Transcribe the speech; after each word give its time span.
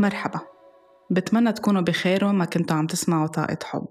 مرحبا. 0.00 0.40
بتمنى 1.10 1.52
تكونوا 1.52 1.80
بخير 1.82 2.24
وما 2.24 2.44
كنتوا 2.44 2.76
عم 2.76 2.86
تسمعوا 2.86 3.26
طاقة 3.26 3.58
حب. 3.64 3.86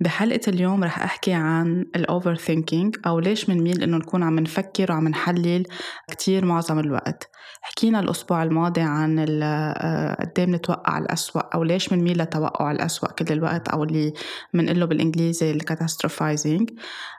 بحلقة 0.00 0.40
اليوم 0.48 0.84
رح 0.84 1.02
أحكي 1.02 1.32
عن 1.32 1.84
ال 1.96 2.34
overthinking 2.34 2.96
أو 3.06 3.18
ليش 3.18 3.48
منميل 3.50 3.82
إنه 3.82 3.96
نكون 3.96 4.22
عم 4.22 4.38
نفكر 4.38 4.92
وعم 4.92 5.08
نحلل 5.08 5.64
كتير 6.10 6.44
معظم 6.44 6.78
الوقت. 6.78 7.30
حكينا 7.62 8.00
الأسبوع 8.00 8.42
الماضي 8.42 8.80
عن 8.80 9.18
قد 10.20 10.38
إيه 10.38 10.44
بنتوقع 10.44 10.98
الأسوأ 10.98 11.40
أو 11.40 11.62
ليش 11.62 11.92
منميل 11.92 12.18
لتوقع 12.18 12.70
الأسوأ 12.70 13.08
كل 13.08 13.32
الوقت 13.32 13.68
أو 13.68 13.84
اللي 13.84 14.12
منقله 14.54 14.84
بالإنجليزي 14.84 15.50
ال 15.50 15.58
catastrophizing 15.58 16.70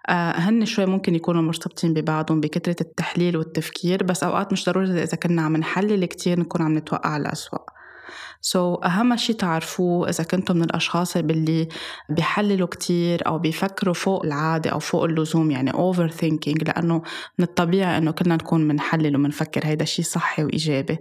آه، 0.10 0.32
هن 0.32 0.66
شوي 0.66 0.86
ممكن 0.86 1.16
يكونوا 1.16 1.42
مرتبطين 1.42 1.94
ببعضهم 1.94 2.42
بكثرة 2.42 2.76
التحليل 2.82 3.38
والتفكير 3.38 4.04
بس 4.04 4.24
أوقات 4.24 4.52
مش 4.52 4.66
ضروري 4.66 5.04
إذا 5.04 5.18
كنا 5.18 5.42
عم 5.42 5.58
نحلل 5.58 6.06
كتير 6.06 6.40
نكون 6.40 6.62
عم 6.62 6.78
نتوقع 6.78 7.18
الأسوأ. 7.18 7.60
سو 8.46 8.76
so, 8.76 8.86
أهم 8.86 9.18
شي 9.18 9.34
تعرفوه 9.34 10.10
إذا 10.10 10.24
كنتم 10.24 10.56
من 10.56 10.64
الأشخاص 10.64 11.18
اللي 11.18 11.68
بيحللوا 12.10 12.68
كتير 12.68 13.28
أو 13.28 13.40
بيفكروا 13.40 13.94
فوق 13.94 14.26
العادة 14.26 14.70
أو 14.70 14.80
فوق 14.80 15.04
اللزوم 15.04 15.52
يعني 15.52 15.72
over 15.72 16.12
thinking 16.12 16.64
لأنه 16.68 17.02
من 17.40 17.46
الطبيعي 17.46 17.98
إنه 17.98 18.12
كلنا 18.12 18.36
نكون 18.36 18.68
منحلل 18.68 19.16
ومنفكر 19.16 19.66
هيدا 19.66 19.86
شي 19.86 20.04
صحي 20.04 20.44
وإيجابي. 20.44 20.98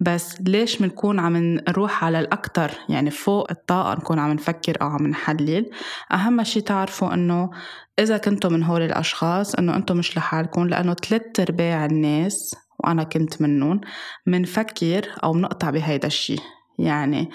بس 0.00 0.40
ليش 0.40 0.82
بنكون 0.82 1.18
عم 1.18 1.36
نروح 1.36 2.04
على 2.04 2.20
الأكتر؟ 2.20 2.70
يعني 2.88 3.10
فوق 3.10 3.50
الطاقة 3.50 3.94
نكون 3.94 4.18
عم 4.18 4.32
نفكر 4.32 4.82
أو 4.82 4.86
عم 4.86 5.06
نحلل. 5.06 5.70
أهم 6.12 6.44
شي 6.44 6.60
تعرفوا 6.60 7.14
إنه 7.14 7.50
إذا 7.98 8.18
كنتم 8.18 8.52
من 8.52 8.62
هول 8.62 8.82
الأشخاص 8.82 9.54
إنه 9.54 9.76
أنتم 9.76 9.96
مش 9.96 10.16
لحالكم 10.16 10.68
لأنه 10.68 10.94
ثلاث 10.94 11.40
أرباع 11.40 11.84
الناس 11.84 12.56
وأنا 12.78 13.02
كنت 13.02 13.42
منهم 13.42 13.80
منفكر 14.26 15.08
أو 15.24 15.32
منقطع 15.32 15.70
بهيدا 15.70 16.06
الشي. 16.06 16.59
يعني 16.80 17.30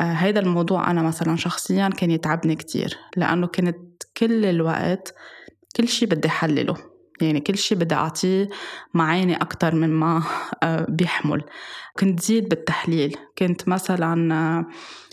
آه، 0.00 0.12
هيدا 0.12 0.40
الموضوع 0.40 0.90
أنا 0.90 1.02
مثلا 1.02 1.36
شخصيا 1.36 1.88
كان 1.88 2.10
يتعبني 2.10 2.56
كتير 2.56 2.98
لأنه 3.16 3.46
كنت 3.46 4.02
كل 4.16 4.44
الوقت 4.44 5.14
كل 5.76 5.88
شي 5.88 6.06
بدي 6.06 6.28
حلله 6.28 6.76
يعني 7.20 7.40
كل 7.40 7.58
شي 7.58 7.74
بدي 7.74 7.94
أعطيه 7.94 8.48
معاني 8.94 9.36
أكتر 9.36 9.74
من 9.74 9.90
ما 9.90 10.22
آه، 10.62 10.86
بيحمل. 10.88 11.44
كنت 11.98 12.20
زيد 12.20 12.48
بالتحليل 12.48 13.16
كنت 13.38 13.68
مثلا 13.68 14.34
آه، 14.34 14.66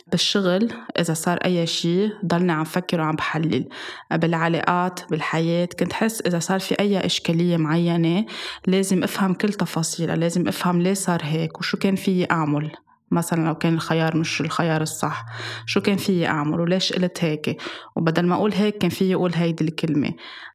بالشغل 0.08 0.73
إذا 0.99 1.14
صار 1.14 1.38
أي 1.38 1.67
شيء 1.67 2.09
ضلني 2.25 2.52
عم 2.52 2.64
فكر 2.64 3.02
وعم 3.02 3.16
بحلل. 3.16 3.70
بالعلاقات 4.11 4.99
بالحياة 5.09 5.70
كنت 5.80 5.94
حس 5.94 6.22
إذا 6.22 6.39
صار 6.39 6.59
في 6.59 6.75
أي 6.80 7.05
إشكالية 7.05 7.58
معينة 7.58 8.25
لازم 8.67 9.03
أفهم 9.03 9.33
كل 9.33 9.53
تفاصيلها 9.53 10.16
لازم 10.16 10.47
أفهم 10.47 10.81
ليه 10.81 10.94
صار 10.94 11.20
هيك 11.23 11.59
وشو 11.59 11.77
كان 11.77 11.95
فيي 11.95 12.27
أعمل. 12.31 12.72
مثلا 13.11 13.45
لو 13.48 13.56
كان 13.56 13.73
الخيار 13.73 14.17
مش 14.17 14.42
الخيار 14.42 14.81
الصح 14.81 15.25
شو 15.66 15.81
كان 15.81 15.98
فيي 15.98 16.28
أعمل 16.28 16.59
وليش 16.59 16.94
قلت 16.94 17.23
هيك؟ 17.23 17.61
وبدل 17.95 18.25
ما 18.25 18.36
أقول 18.36 18.53
هيك 18.53 18.78
كان 18.78 18.89
فيي 18.89 19.16
أقول 19.16 19.34
هيدي 19.34 19.64
الكلمة. 19.64 20.11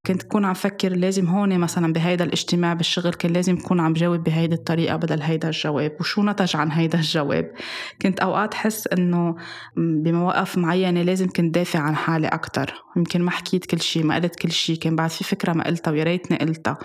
كنت 0.06 0.24
أكون 0.24 0.44
عم 0.44 0.54
فكر 0.54 0.88
لازم 0.88 1.26
هون 1.26 1.58
مثلا 1.58 1.92
بهيدا 1.92 2.24
الاجتماع 2.24 2.74
بالشغل 2.74 3.12
كان 3.12 3.32
لازم 3.32 3.56
أكون 3.56 3.80
عم 3.80 3.92
جاوب 3.92 4.24
بهيدي 4.24 4.54
الطريقة 4.54 4.96
بدل 4.96 5.22
هيدا 5.22 5.48
الجواب. 5.48 5.96
وشو 6.00 6.22
نتج 6.22 6.56
عن 6.56 6.70
هيدا 6.72 6.98
الجواب؟ 6.98 7.52
كنت 8.02 8.20
أوقات 8.20 8.54
حس 8.54 8.86
إنه 8.86 9.34
بمواقف 9.76 10.58
معينة 10.58 11.02
لازم 11.02 11.28
كنت 11.28 11.54
دافع 11.54 11.78
عن 11.78 11.96
حالي 11.96 12.28
أكتر. 12.28 12.74
يمكن 12.96 13.22
ما 13.22 13.30
حكيت 13.30 13.66
كل 13.66 13.80
شيء 13.80 14.04
ما 14.04 14.14
قلت 14.14 14.36
كل 14.36 14.50
شيء 14.50 14.76
كان 14.76 14.96
بعد 14.96 15.10
في 15.10 15.24
فكرة 15.24 15.52
ما 15.52 15.64
قلتها 15.64 15.90
ويا 15.90 16.04
ريتني 16.04 16.38
قلتها. 16.38 16.78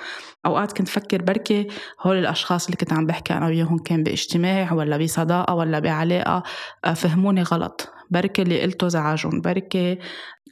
أوقات 0.45 0.77
كنت 0.77 0.87
فكر 0.87 1.21
بركي 1.21 1.67
هول 2.01 2.17
الأشخاص 2.17 2.65
اللي 2.65 2.77
كنت 2.77 2.93
عم 2.93 3.05
بحكي 3.05 3.33
أنا 3.33 3.45
وياهم 3.45 3.77
كان 3.77 4.03
باجتماع 4.03 4.73
ولا 4.73 4.97
بصداقة 4.97 5.54
ولا 5.55 5.79
بعلاقة 5.79 6.43
آه، 6.85 6.93
فهموني 6.93 7.43
غلط. 7.43 7.89
بركي 8.11 8.41
اللي 8.41 8.61
قلته 8.61 8.87
زعجهم 8.87 9.41
بركي 9.41 9.99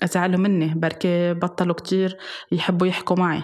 زعلوا 0.04 0.40
مني 0.40 0.74
بركي 0.76 1.34
بطلوا 1.34 1.76
كتير 1.76 2.18
يحبوا 2.52 2.88
يحكوا 2.88 3.16
معي. 3.18 3.44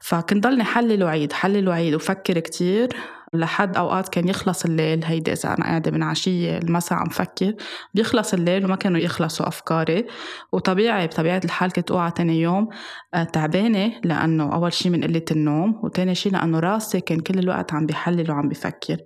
فكنت 0.00 0.44
ضلني 0.44 0.64
حلل 0.64 1.04
وعيد 1.04 1.32
حلل 1.32 1.68
وعيد 1.68 1.94
وفكر 1.94 2.38
كتير 2.38 2.88
لحد 3.34 3.76
أوقات 3.76 4.08
كان 4.08 4.28
يخلص 4.28 4.64
الليل. 4.64 5.04
هيدي 5.04 5.32
إذا 5.32 5.48
أنا 5.54 5.64
قاعدة 5.64 5.90
من 5.90 6.02
عشية 6.02 6.58
المساء 6.58 6.98
عم 6.98 7.08
فكر 7.08 7.54
بيخلص 7.94 8.34
الليل 8.34 8.64
وما 8.64 8.76
كانوا 8.76 9.00
يخلصوا 9.00 9.48
أفكاري. 9.48 10.06
وطبيعي 10.52 11.06
بطبيعة 11.06 11.40
الحال 11.44 11.72
كنت 11.72 11.90
أوعى 11.90 12.10
تاني 12.10 12.40
يوم 12.40 12.68
آه، 13.14 13.24
تعبانة 13.24 13.92
لأنه 14.04 14.54
أول 14.54 14.72
شيء 14.72 14.92
من 14.92 15.04
قلة 15.04 15.24
النوم 15.30 15.80
وتاني 15.84 16.14
شيء 16.14 16.32
لأنه 16.32 16.58
راسي 16.60 17.00
كان 17.00 17.20
كل 17.20 17.38
الوقت 17.38 17.72
عم 17.72 17.86
بيحلل 17.86 18.30
وعم 18.30 18.48
بفكر. 18.48 18.96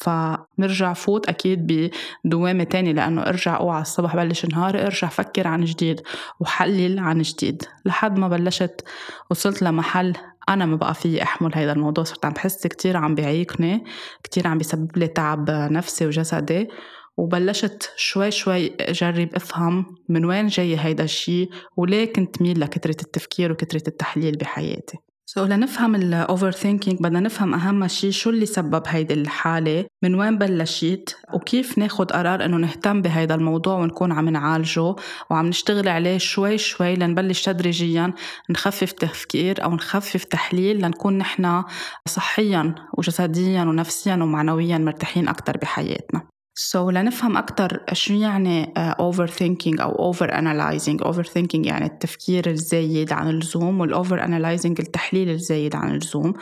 فنرجع 0.00 0.92
فوت 0.92 1.28
أكيد 1.28 1.90
بدوامة 2.24 2.64
تانية 2.64 2.92
لأنه 2.92 3.22
أرجع 3.22 3.56
أوعى 3.56 3.82
الصبح 3.82 4.16
بلش 4.16 4.46
نهاري 4.46 4.86
أرجع 4.86 5.08
فكر 5.08 5.46
عن 5.46 5.64
جديد 5.64 6.00
وحلل 6.40 6.98
عن 6.98 7.22
جديد. 7.22 7.62
لحد 7.84 8.18
ما 8.18 8.28
بلشت 8.28 8.84
وصلت 9.30 9.62
لمحل 9.62 10.12
أنا 10.48 10.66
ما 10.66 10.76
بقى 10.76 10.94
فيي 10.94 11.22
أحمل 11.22 11.54
هذا 11.54 11.72
الموضوع 11.72 12.04
صرت 12.04 12.24
عم 12.24 12.32
بحس 12.32 12.66
كتير 12.66 12.96
عم 12.96 13.14
بيعيقني 13.14 13.84
كتير 14.24 14.46
عم 14.48 14.58
بيسبب 14.58 14.98
لي 14.98 15.06
تعب 15.06 15.50
نفسي 15.50 16.06
وجسدي. 16.06 16.68
وبلشت 17.16 17.92
شوي 17.96 18.30
شوي 18.30 18.72
أجرب 18.80 19.34
أفهم 19.34 19.86
من 20.08 20.24
وين 20.24 20.46
جاي 20.46 20.76
هيدا 20.78 21.04
الشي 21.04 21.48
وليه 21.76 22.12
كنت 22.12 22.42
ميل 22.42 22.60
لكترة 22.60 22.96
التفكير 23.02 23.52
وكترة 23.52 23.82
التحليل 23.88 24.36
بحياتي. 24.36 24.98
so, 25.34 25.48
لنفهم 25.48 25.94
ال 25.94 26.50
overthinking 26.50 26.98
بدنا 27.00 27.20
نفهم 27.20 27.54
أهم 27.54 27.88
شيء 27.88 28.10
شو 28.10 28.30
اللي 28.30 28.46
سبب 28.46 28.82
هيدي 28.86 29.14
الحالة؟ 29.14 29.86
من 30.02 30.14
وين 30.14 30.38
بلشت؟ 30.38 31.16
وكيف 31.34 31.78
ناخد 31.78 32.12
قرار 32.12 32.44
إنه 32.44 32.56
نهتم 32.56 33.02
بهيدا 33.02 33.34
الموضوع 33.34 33.74
ونكون 33.74 34.12
عم 34.12 34.28
نعالجه؟ 34.28 34.94
وعم 35.30 35.46
نشتغل 35.46 35.88
عليه 35.88 36.18
شوي 36.18 36.58
شوي 36.58 36.94
لنبلش 36.94 37.44
تدريجيا 37.44 38.12
نخفف 38.50 38.92
تفكير 38.92 39.64
أو 39.64 39.74
نخفف 39.74 40.24
تحليل 40.24 40.82
لنكون 40.82 41.18
نحن 41.18 41.62
صحيا 42.06 42.74
وجسديا 42.98 43.62
ونفسيا 43.62 44.14
ومعنويا 44.14 44.78
مرتاحين 44.78 45.28
أكثر 45.28 45.56
بحياتنا. 45.56 46.22
so, 46.62 46.94
لنفهم 46.94 47.36
أكثر 47.36 47.80
شو 47.92 48.14
يعني 48.14 48.72
over 48.76 49.26
uh, 49.26 49.30
thinking 49.30 49.80
أو 49.80 49.90
overanalyzing 49.90 51.02
overthinking 51.02 51.66
يعني 51.66 51.86
التفكير 51.86 52.50
الزايد 52.50 53.12
عن 53.12 53.30
اللزوم 53.30 53.80
وال 53.80 54.24
overanalyzing 54.24 54.80
التحليل 54.80 55.30
الزايد 55.30 55.76
عن 55.76 55.90
اللزوم. 55.90 56.34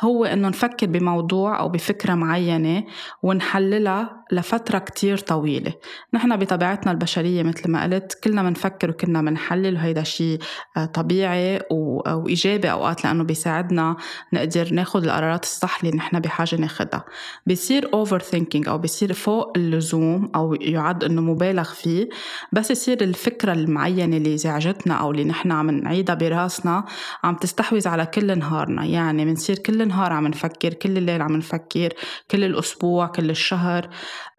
هو 0.00 0.24
إنه 0.24 0.48
نفكر 0.48 0.86
بموضوع 0.86 1.60
أو 1.60 1.68
بفكرة 1.68 2.14
معينة 2.14 2.84
ونحللها 3.22 4.24
لفترة 4.32 4.78
كتير 4.78 5.18
طويلة. 5.18 5.72
نحن 6.14 6.36
بطبيعتنا 6.36 6.92
البشرية 6.92 7.42
مثل 7.42 7.70
ما 7.70 7.82
قلت 7.82 8.18
كلنا 8.24 8.42
بنفكر 8.42 8.90
وكلنا 8.90 9.22
بنحلل 9.22 9.74
وهيدا 9.74 10.02
شيء 10.02 10.38
uh, 10.78 10.84
طبيعي 10.84 11.60
وإيجابي 11.70 12.70
أوقات 12.70 13.04
لأنه 13.04 13.24
بيساعدنا 13.24 13.96
نقدر 14.32 14.72
ناخد 14.72 15.04
القرارات 15.04 15.44
الصح 15.44 15.78
اللي 15.84 15.96
نحن 15.96 16.20
بحاجة 16.20 16.56
ناخدها. 16.56 17.04
بيصير 17.46 17.90
overthinking 17.94 18.68
أو 18.68 18.78
بيصير 18.78 19.12
فوق 19.12 19.55
اللزوم 19.56 20.30
أو 20.34 20.54
يعد 20.54 21.04
إنه 21.04 21.20
مبالغ 21.20 21.64
فيه 21.64 22.08
بس 22.52 22.70
يصير 22.70 23.00
الفكرة 23.00 23.52
المعينة 23.52 24.16
اللي 24.16 24.36
زعجتنا 24.38 24.94
أو 24.94 25.10
اللي 25.10 25.24
نحن 25.24 25.52
عم 25.52 25.70
نعيدها 25.70 26.14
براسنا 26.14 26.84
عم 27.24 27.34
تستحوذ 27.34 27.88
على 27.88 28.06
كل 28.06 28.38
نهارنا. 28.38 28.84
يعني 28.84 29.24
بنصير 29.24 29.58
كل 29.58 29.88
نهار 29.88 30.12
عم 30.12 30.26
نفكر 30.26 30.74
كل 30.74 30.98
الليل 30.98 31.22
عم 31.22 31.36
نفكر 31.36 31.92
كل 32.30 32.44
الأسبوع 32.44 33.06
كل 33.06 33.30
الشهر. 33.30 33.88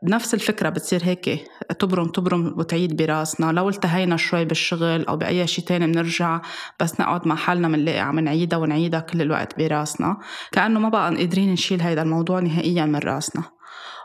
نفس 0.03 0.33
الفكرة 0.33 0.69
بتصير 0.69 1.01
هيك 1.03 1.47
تبرم 1.79 2.07
تبرم 2.07 2.53
وتعيد 2.57 2.97
براسنا. 2.97 3.51
لو 3.51 3.69
التهينا 3.69 4.17
شوي 4.17 4.45
بالشغل 4.45 5.06
أو 5.06 5.17
بأي 5.17 5.47
شيء 5.47 5.66
تاني 5.66 5.88
بنرجع 5.88 6.41
بس 6.79 7.01
نقعد 7.01 7.27
مع 7.27 7.35
حالنا 7.35 7.67
بنلاقي 7.67 8.00
عم 8.00 8.19
نعيدها 8.19 8.59
ونعيدها 8.59 9.00
كل 9.00 9.22
الوقت 9.22 9.57
براسنا. 9.57 10.17
كأنه 10.51 10.80
ما 10.80 10.89
بقى 10.89 11.15
قادرين 11.15 11.53
نشيل 11.53 11.81
هيدا 11.81 12.01
الموضوع 12.01 12.39
نهائيا 12.39 12.86
من 12.86 13.00
راسنا. 13.00 13.56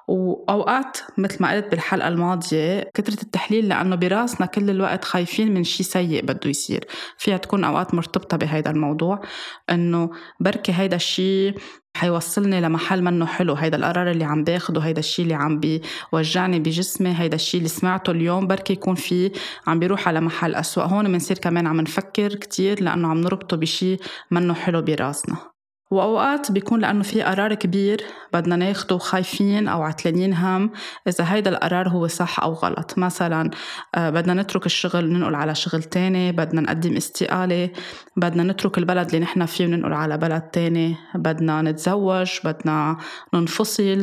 وأوقات 0.08 0.98
مثل 1.18 1.42
ما 1.42 1.52
قلت 1.52 1.66
بالحلقة 1.70 2.08
الماضية 2.08 2.90
كثره 2.94 3.22
التحليل 3.22 3.68
لأنه 3.68 3.96
براسنا 3.96 4.46
كل 4.46 4.70
الوقت 4.70 5.04
خايفين 5.04 5.54
من 5.54 5.64
شيء 5.64 5.86
سيء 5.86 6.22
بده 6.24 6.50
يصير. 6.50 6.84
فيها 7.18 7.36
تكون 7.36 7.64
أوقات 7.64 7.94
مرتبطة 7.94 8.36
بهيدا 8.36 8.70
الموضوع 8.70 9.22
إنه 9.70 10.10
بركي 10.40 10.72
هيدا 10.72 10.96
الشيء 10.96 11.54
حيوصلني 11.96 12.60
لمحل 12.60 13.02
منه 13.02 13.26
حلو. 13.26 13.54
هيدا 13.54 13.76
القرار 13.76 14.10
اللي 14.10 14.24
عم 14.24 14.44
باخده 14.44 14.80
هيدا 14.80 14.98
الشيء 14.98 15.24
اللي 15.24 15.34
عم 15.34 15.60
بيوجعني 15.60 16.58
بجسمي 16.60 17.14
هيدا 17.18 17.34
الشيء 17.34 17.58
اللي 17.58 17.68
سمعته 17.68 18.10
اليوم 18.10 18.46
بركي 18.46 18.72
يكون 18.72 18.94
في 18.94 19.32
عم 19.66 19.78
بيروح 19.78 20.08
على 20.08 20.20
محل 20.20 20.54
أسوأ. 20.54 20.82
هون 20.84 21.12
بنصير 21.12 21.38
كمان 21.38 21.66
عم 21.66 21.80
نفكر 21.80 22.34
كتير 22.34 22.82
لأنه 22.82 23.08
عم 23.08 23.20
نربطه 23.20 23.56
بشيء 23.56 24.00
منه 24.30 24.54
حلو 24.54 24.82
براسنا. 24.82 25.51
وأوقات 25.92 26.52
بيكون 26.52 26.80
لأنه 26.80 27.02
في 27.02 27.22
قرار 27.22 27.54
كبير 27.54 28.04
بدنا 28.32 28.56
ناخده 28.56 28.98
خايفين 28.98 29.68
أو 29.68 29.82
عتلانين 29.82 30.34
هم 30.34 30.70
إذا 31.08 31.24
هيدا 31.28 31.50
القرار 31.50 31.88
هو 31.88 32.06
صح 32.06 32.40
أو 32.40 32.52
غلط. 32.52 32.94
مثلا 32.98 33.50
آه، 33.94 34.10
بدنا 34.10 34.42
نترك 34.42 34.66
الشغل 34.66 35.12
ننقل 35.12 35.34
على 35.34 35.54
شغل 35.54 35.82
تاني 35.82 36.32
بدنا 36.32 36.60
نقدم 36.60 36.96
استقالة 36.96 37.70
بدنا 38.16 38.42
نترك 38.42 38.78
البلد 38.78 39.06
اللي 39.06 39.20
نحن 39.20 39.46
فيه 39.46 39.66
وننقل 39.66 39.92
على 39.92 40.18
بلد 40.18 40.42
تاني. 40.42 40.96
بدنا 41.14 41.62
نتزوج 41.62 42.30
بدنا 42.44 42.96
ننفصل 43.34 44.02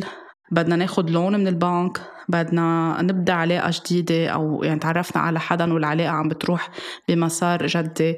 بدنا 0.51 0.75
ناخد 0.75 1.09
لون 1.09 1.39
من 1.39 1.47
البنك. 1.47 2.01
بدنا 2.29 2.97
نبدأ 3.01 3.33
علاقة 3.33 3.71
جديدة 3.73 4.27
أو 4.27 4.63
يعني 4.63 4.79
تعرفنا 4.79 5.21
على 5.21 5.39
حدا 5.39 5.73
والعلاقة 5.73 6.09
عم 6.09 6.27
بتروح 6.27 6.69
بمسار 7.07 7.67
جدي 7.67 8.17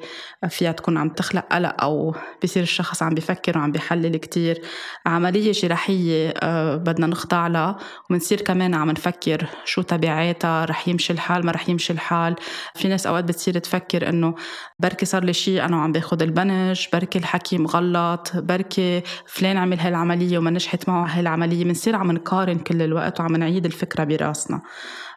فيها 0.50 0.72
تكون 0.72 0.98
عم 0.98 1.10
تخلق 1.10 1.46
قلق 1.52 1.84
أو 1.84 2.16
بصير 2.44 2.64
الشخص 2.64 3.04
عم 3.04 3.14
بفكر 3.14 3.58
وعم 3.58 3.72
بيحلل 3.72 4.18
كتير. 4.18 4.62
عملية 5.06 5.52
جراحية 5.52 6.34
آه، 6.44 6.76
بدنا 6.76 7.08
نخضع 7.08 7.48
لها 7.48 7.78
وبنصير 8.10 8.42
كمان 8.42 8.74
عم 8.74 8.92
نفكر 8.92 9.46
شو 9.66 9.82
تبعاتها 9.82 10.66
رح 10.66 10.88
يمشي 10.88 11.14
الحال 11.14 11.46
ما 11.46 11.52
رح 11.52 11.70
يمشي 11.70 11.94
الحال. 11.94 12.36
في 12.76 12.88
ناس 12.88 13.08
أوقات 13.08 13.24
بتصير 13.24 13.58
تفكر 13.58 14.10
إنه 14.10 14.36
بركي 14.80 15.06
صار 15.06 15.24
لي 15.24 15.34
شيء 15.34 15.66
أنا 15.66 15.78
وعم 15.78 15.92
باخذ 15.92 16.22
البنج 16.22 16.88
بركي 16.94 17.20
الحكي 17.20 17.58
مغلط 17.58 18.32
بركي 18.36 19.02
فلان 19.26 19.58
عمل 19.58 19.80
هالعملية 19.80 20.38
وما 20.38 20.52
نجحت 20.52 20.90
معه 20.90 21.06
هالعملية. 21.06 21.64
بنصير 21.64 21.96
عم 21.96 22.12
نقارن 22.12 22.60
كل 22.60 22.82
الوقت 22.82 23.20
وعم 23.20 23.36
نعيد 23.36 23.66
الفكرة 23.66 24.01
براسنا 24.06 24.62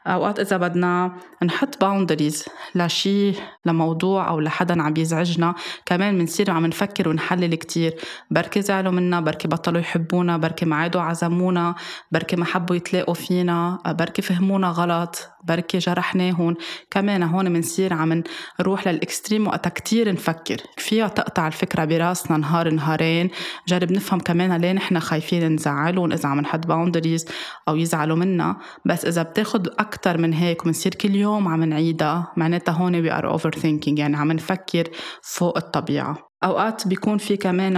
أوقات 0.07 0.41
إذا 0.41 0.57
بدنا 0.57 1.13
نحط 1.45 1.81
باوندريز 1.81 2.45
لشيء 2.75 3.35
لموضوع 3.67 4.29
أو 4.29 4.41
لحدا 4.41 4.83
عم 4.83 4.95
يزعجنا 4.97 5.55
كمان 5.87 6.19
بنصير 6.19 6.51
عم 6.51 6.67
نفكر 6.67 7.09
ونحلل 7.09 7.55
كتير. 7.55 7.95
بركي 8.31 8.63
زعلوا 8.63 8.93
منا 8.93 9.21
بركي 9.21 9.49
بطلوا 9.49 9.81
يحبونا 9.81 10.37
بركي 10.37 10.67
ما 10.67 10.77
عادوا 10.77 11.01
عزمونا 11.01 11.75
بركي 12.13 12.37
ما 12.37 12.45
حبوا 12.45 12.77
يتلاقوا 12.77 13.15
فينا 13.15 13.79
بركي 13.87 14.23
فهمونا 14.23 14.69
غلط 14.69 15.31
بركي 15.45 15.79
جرحناهم 15.79 16.57
كمان 16.91 17.23
هون 17.23 17.53
بنصير 17.53 17.95
عم 17.95 18.23
نروح 18.61 18.89
لل 18.89 19.02
extreme 19.02 19.47
وقتها 19.47 19.71
كتير 19.71 20.13
نفكر. 20.13 20.57
فيها 20.77 21.09
تقطع 21.09 21.47
الفكرة 21.47 21.85
براسنا 21.85 22.37
نهار 22.37 22.71
نهارين. 22.71 23.31
جرب 23.69 23.93
نفهم 23.93 24.21
كمان 24.21 24.53
ليه 24.61 24.73
نحن 24.73 25.01
خايفين 25.01 25.55
نزعلهم 25.55 26.13
إذا 26.13 26.29
عم 26.29 26.41
نحط 26.41 26.67
boundaries 26.67 27.27
أو 27.69 27.77
يزعلوا 27.77 28.17
منا. 28.17 28.57
بس 28.85 29.05
إذا 29.05 29.23
بتاخد 29.23 29.69
أكتر 29.95 30.19
من 30.19 30.33
هيك 30.33 30.63
وبنصير 30.63 30.95
كل 30.95 31.15
يوم 31.15 31.49
عم 31.49 31.65
نعيدها. 31.65 32.33
معناتها 32.37 32.73
هون 32.73 33.09
صار 33.09 33.31
overthinking 33.31 33.99
يعني 33.99 34.17
عم 34.17 34.33
نفكر 34.33 34.89
فوق 35.23 35.57
الطبيعة. 35.57 36.34
أوقات 36.45 36.89
بيكون 36.89 37.19
في 37.19 37.37
كمان 37.37 37.77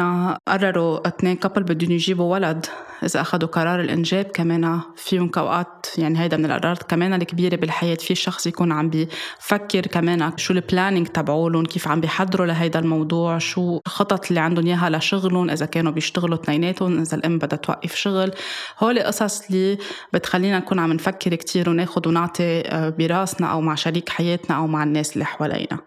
قرروا 0.48 1.08
اثنين 1.08 1.36
كابل 1.36 1.62
بدهم 1.62 1.90
يجيبوا 1.90 2.32
ولد. 2.32 2.66
إذا 3.04 3.20
أخذوا 3.20 3.48
قرار 3.48 3.80
الإنجاب 3.80 4.24
كمان 4.24 4.80
فيهم 4.96 5.30
أوقات 5.38 5.86
يعني 5.98 6.20
هيدا 6.20 6.36
من 6.36 6.44
القرارات 6.44 6.82
كمان 6.82 7.14
الكبيرة 7.14 7.56
بالحياة. 7.56 7.94
في 7.94 8.14
شخص 8.14 8.46
يكون 8.46 8.72
عم 8.72 8.90
بيفكر 8.90 9.80
كمان 9.80 10.32
شو 10.36 10.52
ال 10.52 10.58
planning 10.58 11.06
تبعولن 11.06 11.64
كيف 11.64 11.88
عم 11.88 12.00
بيحضروا 12.00 12.46
لهيدا 12.46 12.78
الموضوع 12.78 13.38
شو 13.38 13.80
الخطط 13.86 14.26
اللي 14.28 14.40
عندهم 14.40 14.66
إياها 14.66 14.90
لشغلهم 14.90 15.50
إذا 15.50 15.66
كانوا 15.66 15.92
بيشتغلوا 15.92 16.34
اثنيناتهم 16.34 17.00
إذا 17.00 17.16
الأم 17.16 17.38
بدها 17.38 17.58
توقف 17.58 17.94
شغل. 17.94 18.30
هول 18.78 19.00
قصص 19.00 19.46
اللي 19.50 19.78
بتخلينا 20.12 20.58
نكون 20.58 20.78
عم 20.78 20.92
نفكر 20.92 21.34
كتير 21.34 21.70
وناخد 21.70 22.06
ونعطي 22.06 22.60
آه، 22.60 22.88
براسنا 22.88 23.46
أو 23.52 23.60
مع 23.60 23.74
شريك 23.74 24.08
حياتنا 24.08 24.56
أو 24.56 24.66
مع 24.66 24.82
الناس 24.82 25.12
اللي 25.12 25.24
حوالينا. 25.24 25.78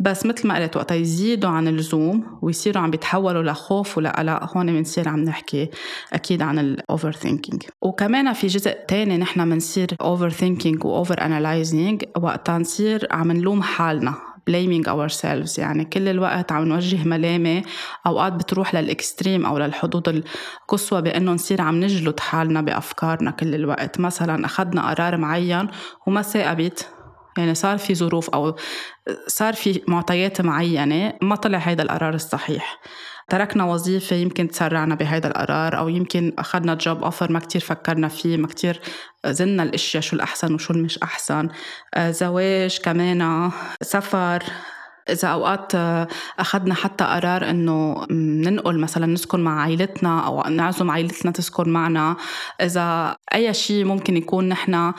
بس 0.00 0.26
مثل 0.26 0.48
ما 0.48 0.62
قلت 0.62 0.76
وقتها 0.76 0.94
يزيدوا 0.94 1.50
عن 1.50 1.68
اللزوم 1.68 2.27
ويصيروا 2.42 2.82
عم 2.82 2.90
بيتحولوا 2.90 3.42
لخوف 3.42 3.98
ولقلق 3.98 4.56
هون 4.56 4.66
بنصير 4.66 5.08
عم 5.08 5.20
نحكي 5.20 5.70
أكيد 6.12 6.42
عن 6.42 6.58
ال 6.58 6.69
over 6.69 7.12
thinking 7.12 7.62
وكمان 7.82 8.32
في 8.32 8.46
جزء 8.46 8.72
تاني 8.88 9.18
نحن 9.18 9.50
بنصير 9.50 9.88
over 10.00 10.30
thinking 10.30 10.84
و 10.84 10.92
over 10.92 11.22
analyzing 11.22 12.04
وقتها 12.16 12.58
نصير 12.58 13.08
عم 13.10 13.32
نلوم 13.32 13.62
حالنا 13.62 14.14
blaming 14.48 14.86
ourselves. 14.88 15.58
يعني 15.58 15.84
كل 15.84 16.08
الوقت 16.08 16.52
عم 16.52 16.64
نوجه 16.64 17.08
ملامة. 17.08 17.62
أوقات 18.06 18.32
بتروح 18.32 18.74
لل 18.74 18.90
extreme 18.90 19.46
أو 19.46 19.58
للحدود 19.58 20.22
القصوى 20.62 21.02
بأنه 21.02 21.32
نصير 21.32 21.62
عم 21.62 21.80
نجلد 21.80 22.20
حالنا 22.20 22.60
بأفكارنا 22.60 23.30
كل 23.30 23.54
الوقت. 23.54 24.00
مثلا 24.00 24.46
أخذنا 24.46 24.90
قرار 24.90 25.16
معين 25.16 25.68
وما 26.06 26.22
ثاقبت 26.22 26.88
يعني 27.38 27.54
صار 27.54 27.78
في 27.78 27.94
ظروف 27.94 28.30
أو 28.30 28.56
صار 29.26 29.54
في 29.54 29.82
معطيات 29.88 30.40
معينة 30.40 31.12
ما 31.22 31.36
طلع 31.36 31.58
هيدا 31.58 31.82
القرار 31.82 32.14
الصحيح. 32.14 32.80
تركنا 33.28 33.64
وظيفة 33.64 34.16
يمكن 34.16 34.48
تسرعنا 34.48 34.94
بهيدا 34.94 35.28
القرار 35.28 35.78
أو 35.78 35.88
يمكن 35.88 36.32
أخذنا 36.38 36.74
جوب 36.74 37.02
أوفر 37.02 37.32
ما 37.32 37.38
كتير 37.38 37.60
فكرنا 37.60 38.08
فيه 38.08 38.36
ما 38.36 38.46
كتير 38.46 38.80
زلنا 39.26 39.62
الأشياء 39.62 40.02
شو 40.02 40.16
الأحسن 40.16 40.54
وشو 40.54 40.72
المش 40.74 40.98
أحسن. 40.98 41.48
آه، 41.94 42.10
زواج 42.10 42.78
كمان 42.84 43.50
سفر 43.82 44.42
إذا 45.10 45.28
أوقات 45.28 45.74
آه، 45.74 46.08
أخذنا 46.38 46.74
حتى 46.74 47.04
قرار 47.04 47.50
إنه 47.50 48.06
ننقل 48.10 48.78
مثلا 48.78 49.06
نسكن 49.06 49.40
مع 49.40 49.62
عائلتنا 49.62 50.26
أو 50.26 50.42
نعزم 50.42 50.90
عائلتنا 50.90 51.32
تسكن 51.32 51.68
معنا. 51.68 52.16
إذا 52.60 53.16
أي 53.34 53.54
شيء 53.54 53.84
ممكن 53.84 54.16
يكون 54.16 54.48
نحن 54.48 54.92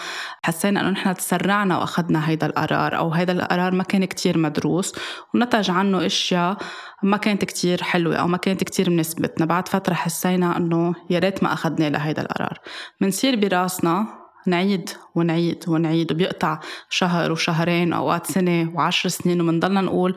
حسينا 0.44 0.82
إنه 0.82 0.90
نحن 0.90 1.14
تسرعنا 1.14 1.78
وأخذنا 1.78 2.30
هيدا 2.30 2.48
القرار 2.48 2.98
أو 2.98 3.12
هيدا 3.12 3.34
القرار 3.34 3.76
ما 3.76 3.84
كان 3.84 4.06
كتير 4.06 4.38
مدروس 4.38 4.96
ونتج 5.34 5.72
عنه 5.72 6.06
أشياء 6.06 6.58
ما 7.04 7.18
كانت 7.18 7.46
كتير 7.46 7.84
حلوة 7.84 8.16
أو 8.16 8.28
ما 8.28 8.38
كانت 8.38 8.64
كتير 8.64 8.90
مناسبتنا. 8.90 9.46
بعد 9.46 9.68
فترة 9.68 9.94
حسينا 9.94 10.58
إنه 10.58 10.96
يا 11.10 11.20
ريت 11.20 11.44
ما 11.44 11.54
أخذنا 11.54 11.90
لهيدا 11.90 12.22
القرار. 12.22 12.60
بنصير 13.02 13.36
براسنا 13.36 14.19
نعيد 14.50 14.90
ونعيد 15.16 15.64
ونعيد. 15.68 16.12
وبيقطع 16.12 16.60
شهر 16.90 17.32
وشهرين 17.32 17.94
أوقات 17.94 18.28
سنة 18.28 18.72
وعشر 18.76 19.10
سنين 19.10 19.42
ومنضلنا 19.42 19.82
نقول 19.82 20.16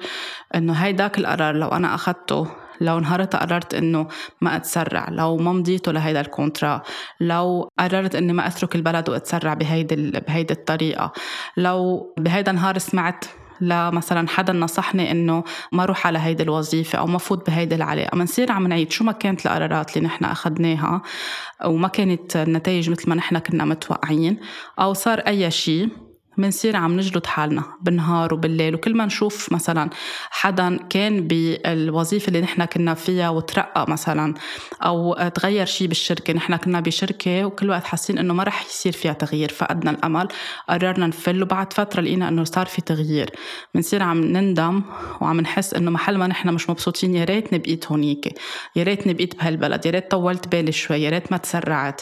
إنه 0.55 0.73
هيداك 0.73 1.19
القرار 1.19 1.55
لو 1.55 1.69
أنا 1.69 1.95
أخذته 1.95 2.47
لو 2.81 2.99
نهارتها 2.99 3.39
قررت 3.39 3.75
إنه 3.75 4.09
ما 4.41 4.57
أتسرع 4.57 5.09
لو 5.11 5.37
ما 5.37 5.53
مضيته 5.53 5.93
لهيدا 5.93 6.21
ال 6.21 6.28
contrat 6.29 6.83
لو 7.21 7.69
قررت 7.79 8.15
إني 8.15 8.33
ما 8.33 8.47
أترك 8.47 8.75
البلد 8.77 9.09
وأتسرع 9.09 9.55
بهيدي 9.55 10.11
بهيدي 10.11 10.53
الطريقة 10.55 11.13
لو 11.57 12.07
بهيدا 12.19 12.51
النهار 12.51 12.79
سمعت 12.79 13.25
لمثلا 13.63 14.29
حدا 14.29 14.53
نصحني 14.53 15.11
إنه 15.11 15.45
ما 15.73 15.83
أروح 15.83 16.07
على 16.07 16.19
هيدي 16.19 16.43
الوظيفة 16.43 16.99
أو 16.99 17.07
ما 17.07 17.19
فوت 17.19 17.47
بهيدي 17.47 17.75
العلاقة. 17.75 18.17
بنصير 18.17 18.53
عم 18.53 18.67
نعيد 18.67 18.93
شو 18.93 19.05
ما 19.05 19.13
كانت 19.13 19.47
القرارات 19.47 19.97
اللي 19.97 20.07
نحن 20.07 20.25
أخذناها 20.25 21.03
وما 21.65 21.89
كانت 21.89 22.37
النتائج 22.37 22.91
مثل 22.91 23.09
ما 23.09 23.15
نحن 23.15 23.39
كنا 23.39 23.65
متوقعين 23.65 24.41
أو 24.79 24.93
صار 24.93 25.19
أي 25.19 25.51
شيء 25.51 25.89
بنصير 26.39 26.77
عم 26.77 26.97
نجلد 26.97 27.27
حالنا 27.27 27.63
بالنهار 27.83 28.35
وبالليل. 28.35 28.75
وكل 28.75 28.97
ما 28.97 29.07
نشوف 29.07 29.53
مثلا 29.53 29.91
حدا 30.31 30.77
كان 30.91 31.27
بالوظيفة 31.29 32.29
اللي 32.29 32.41
نحن 32.41 32.65
كنا 32.65 32.95
فيها 32.95 33.31
وترقى 33.31 33.91
مثلا 33.91 34.35
أو 34.83 35.29
تغير 35.35 35.67
شيء 35.67 35.89
بالشركة 35.89 36.33
نحن 36.33 36.57
كنا 36.57 36.81
بشركة 36.81 37.45
وكل 37.45 37.71
وقت 37.71 37.85
حاسين 37.85 38.19
إنه 38.19 38.35
ما 38.35 38.43
رح 38.43 38.67
يصير 38.67 38.93
فيها 38.93 39.13
تغيير 39.13 39.49
فقدنا 39.53 39.91
الأمل 39.91 40.29
قررنا 40.69 41.07
نفل. 41.07 41.43
وبعد 41.43 41.73
فترة 41.73 42.01
لقينا 42.01 42.29
إنه 42.29 42.45
صار 42.45 42.67
في 42.67 42.83
تغيير. 42.83 43.31
بنصير 43.75 44.03
عم 44.03 44.25
نندم 44.25 44.83
وعم 45.21 45.41
نحس 45.41 45.75
إنه 45.75 45.91
محل 45.91 46.17
ما 46.17 46.27
نحن 46.27 46.49
مش 46.49 46.71
مبسوطين 46.71 47.15
يا 47.15 47.25
ريتني 47.25 47.59
بقيت 47.59 47.87
هونيك 47.87 48.39
يا 48.77 48.83
ريتني 48.83 49.15
بقيت 49.15 49.37
بهالبلد 49.37 49.87
يا 49.87 49.91
ريت 49.91 50.11
طولت 50.11 50.49
بالي 50.49 50.73
شوي 50.73 51.03
يا 51.03 51.11
ريت 51.11 51.33
ما 51.33 51.39
تسرعت. 51.39 52.01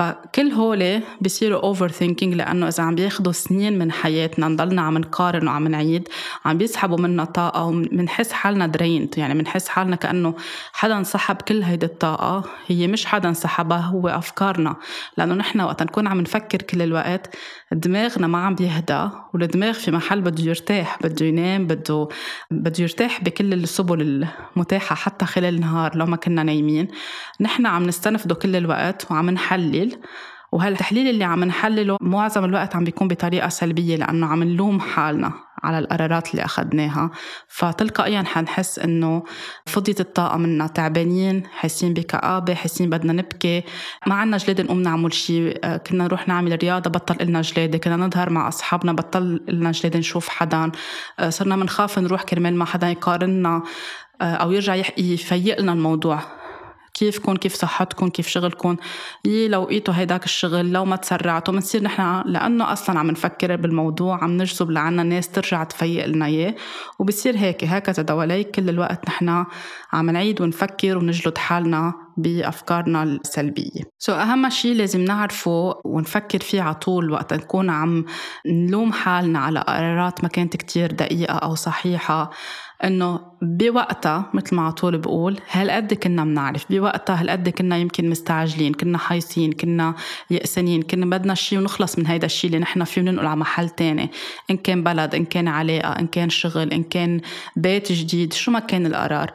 فكل 0.00 0.50
هول 0.52 1.00
بصيروا 1.20 1.62
over 1.62 1.88
thinking 1.88 2.34
لأنه 2.34 2.68
إذا 2.68 2.82
عم 2.82 2.94
بياخذوا 2.94 3.32
سنين 3.32 3.78
من 3.78 3.92
حياتنا 3.92 4.48
نضلنا 4.48 4.82
عم 4.82 4.98
نقارن 4.98 5.48
وعم 5.48 5.68
نعيد 5.68 6.08
عم 6.44 6.58
بيسحبوا 6.58 6.96
منا 6.98 7.24
طاقة 7.24 7.64
وبنحس 7.64 8.32
حالنا 8.32 8.66
درينت 8.66 9.18
يعني 9.18 9.34
بنحس 9.34 9.68
حالنا 9.68 9.96
كأنه 9.96 10.34
حدا 10.72 10.98
انسحب 10.98 11.36
كل 11.36 11.62
هيدي 11.62 11.86
الطاقة 11.86 12.44
هي 12.66 12.86
مش 12.86 13.06
حدا 13.06 13.28
انسحبها 13.28 13.78
هو 13.78 14.08
أفكارنا. 14.08 14.76
لأنه 15.16 15.34
نحن 15.34 15.60
وقت 15.60 15.82
نكون 15.82 16.06
عم 16.06 16.20
نفكر 16.20 16.62
كل 16.62 16.82
الوقت 16.82 17.36
دماغنا 17.72 18.26
ما 18.26 18.38
عم 18.38 18.54
بيهدى 18.54 19.08
والدماغ 19.34 19.72
في 19.72 19.90
محل 19.90 20.20
بده 20.20 20.44
يرتاح 20.44 20.98
بده 21.02 21.26
ينام 21.26 21.66
بده 21.66 22.08
بده 22.50 22.82
يرتاح 22.82 23.22
بكل 23.24 23.52
السبل 23.52 24.28
المتاحة 24.56 24.96
حتى 24.96 25.26
خلال 25.26 25.54
النهار 25.54 25.96
لو 25.96 26.06
ما 26.06 26.16
كنا 26.16 26.42
نايمين. 26.42 26.88
نحن 27.40 27.66
عم 27.66 27.82
نستنفده 27.82 28.34
كل 28.34 28.56
الوقت 28.56 29.10
وعم 29.10 29.30
نحلل 29.30 29.89
التحليل 29.94 30.10
وهالتحليل 30.52 31.08
اللي 31.08 31.24
عم 31.24 31.44
نحلله 31.44 31.96
معظم 32.00 32.44
الوقت 32.44 32.76
عم 32.76 32.84
بيكون 32.84 33.08
بطريقة 33.08 33.48
سلبية 33.48 33.96
لأنه 33.96 34.26
عم 34.26 34.42
نلوم 34.42 34.80
حالنا 34.80 35.32
على 35.62 35.78
القرارات 35.78 36.30
اللي 36.30 36.44
أخذناها. 36.44 37.10
فتلقائيا 37.48 38.22
حنحس 38.22 38.78
إنه 38.78 39.22
فضيت 39.66 40.00
الطاقة 40.00 40.36
منا 40.36 40.66
تعبانين 40.66 41.46
حاسين 41.46 41.94
بكآبة 41.94 42.54
حاسين 42.54 42.90
بدنا 42.90 43.12
نبكي. 43.12 43.62
ما 44.06 44.14
عنا 44.14 44.36
جلاد 44.36 44.60
نقوم 44.60 44.82
نعمل 44.82 45.12
شيء 45.12 45.76
كنا 45.76 46.04
نروح 46.04 46.28
نعمل 46.28 46.58
رياضة 46.62 46.90
بطل 46.90 47.16
إلنا 47.20 47.40
جلادة. 47.40 47.78
كنا 47.78 47.96
نظهر 47.96 48.30
مع 48.30 48.48
أصحابنا 48.48 48.92
بطل 48.92 49.44
إلنا 49.48 49.70
جلادة 49.70 49.98
نشوف 49.98 50.28
حدا. 50.28 50.72
صرنا 51.28 51.56
منخاف 51.56 51.98
نروح 51.98 52.22
كرمال 52.22 52.56
ما 52.56 52.64
حدا 52.64 52.88
يقارننا 52.88 53.62
أو 54.22 54.52
يرجع 54.52 54.74
يفيق 54.98 55.60
لنا 55.60 55.72
الموضوع. 55.72 56.39
كيفكم 57.00 57.36
كيف 57.36 57.54
صحتكم 57.54 58.08
كيف 58.08 58.28
شغلكم. 58.28 58.76
يي 59.24 59.48
لو 59.48 59.64
لقيتوا 59.64 59.94
هيداك 59.94 60.24
الشغل 60.24 60.72
لو 60.72 60.84
ما 60.84 60.96
تسرعتوا 60.96 61.54
بنصير 61.54 61.82
نحن 61.82 62.22
لأنه 62.26 62.72
أصلا 62.72 62.98
عم 62.98 63.10
نفكر 63.10 63.56
بالموضوع 63.56 64.24
عم 64.24 64.36
نجذب 64.36 64.70
لعنا 64.70 65.02
ناس 65.02 65.28
ترجع 65.28 65.64
تفيق 65.64 66.06
لنا 66.06 66.26
إياه. 66.26 66.54
وبصير 66.98 67.36
هيك 67.36 67.64
هكذا 67.64 68.02
دواليك 68.02 68.50
كل 68.50 68.68
الوقت 68.68 69.08
نحن 69.08 69.44
عم 69.92 70.10
نعيد 70.10 70.40
ونفكر 70.40 70.98
ونجلد 70.98 71.38
حالنا 71.38 71.94
بأفكارنا 72.16 73.02
السلبية. 73.02 73.82
سو 73.98 74.12
so 74.12 74.16
أهم 74.16 74.50
شيء 74.50 74.74
لازم 74.74 75.00
نعرفه 75.00 75.74
ونفكر 75.84 76.38
فيه 76.38 76.62
على 76.62 76.74
طول 76.74 77.10
وقت 77.10 77.34
نكون 77.34 77.70
عم 77.70 78.04
نلوم 78.46 78.92
حالنا 78.92 79.38
على 79.38 79.60
قرارات 79.60 80.22
ما 80.22 80.28
كانت 80.28 80.56
كتير 80.56 80.92
دقيقة 80.92 81.34
أو 81.34 81.54
صحيحة. 81.54 82.30
إنه 82.84 83.20
بوقتها 83.42 84.30
مثل 84.34 84.56
ما 84.56 84.62
على 84.62 84.72
طول 84.72 84.98
بقول 84.98 85.40
هالقد 85.50 85.94
كنا 85.94 86.24
بنعرف 86.24 86.66
بوقتها 86.70 87.20
هالقد 87.20 87.48
كنا 87.48 87.76
يمكن 87.76 88.10
مستعجلين 88.10 88.74
كنا 88.74 88.98
حايصين 88.98 89.52
كنا 89.52 89.94
يأسانين 90.30 90.82
كنا 90.82 91.06
بدنا 91.06 91.34
شيء 91.34 91.58
ونخلص 91.58 91.98
من 91.98 92.06
هيدا 92.06 92.26
الشيء 92.26 92.50
اللي 92.50 92.60
نحن 92.60 92.84
فيه 92.84 93.00
وننقل 93.00 93.26
على 93.26 93.40
محل 93.40 93.68
تاني. 93.68 94.10
إن 94.50 94.56
كان 94.56 94.82
بلد 94.82 95.14
إن 95.14 95.24
كان 95.24 95.48
علاقة 95.48 95.98
إن 95.98 96.06
كان 96.06 96.30
شغل 96.30 96.72
إن 96.72 96.82
كان 96.82 97.20
بيت 97.56 97.92
جديد 97.92 98.32
شو 98.32 98.50
ما 98.50 98.58
كان 98.58 98.86
القرار. 98.86 99.32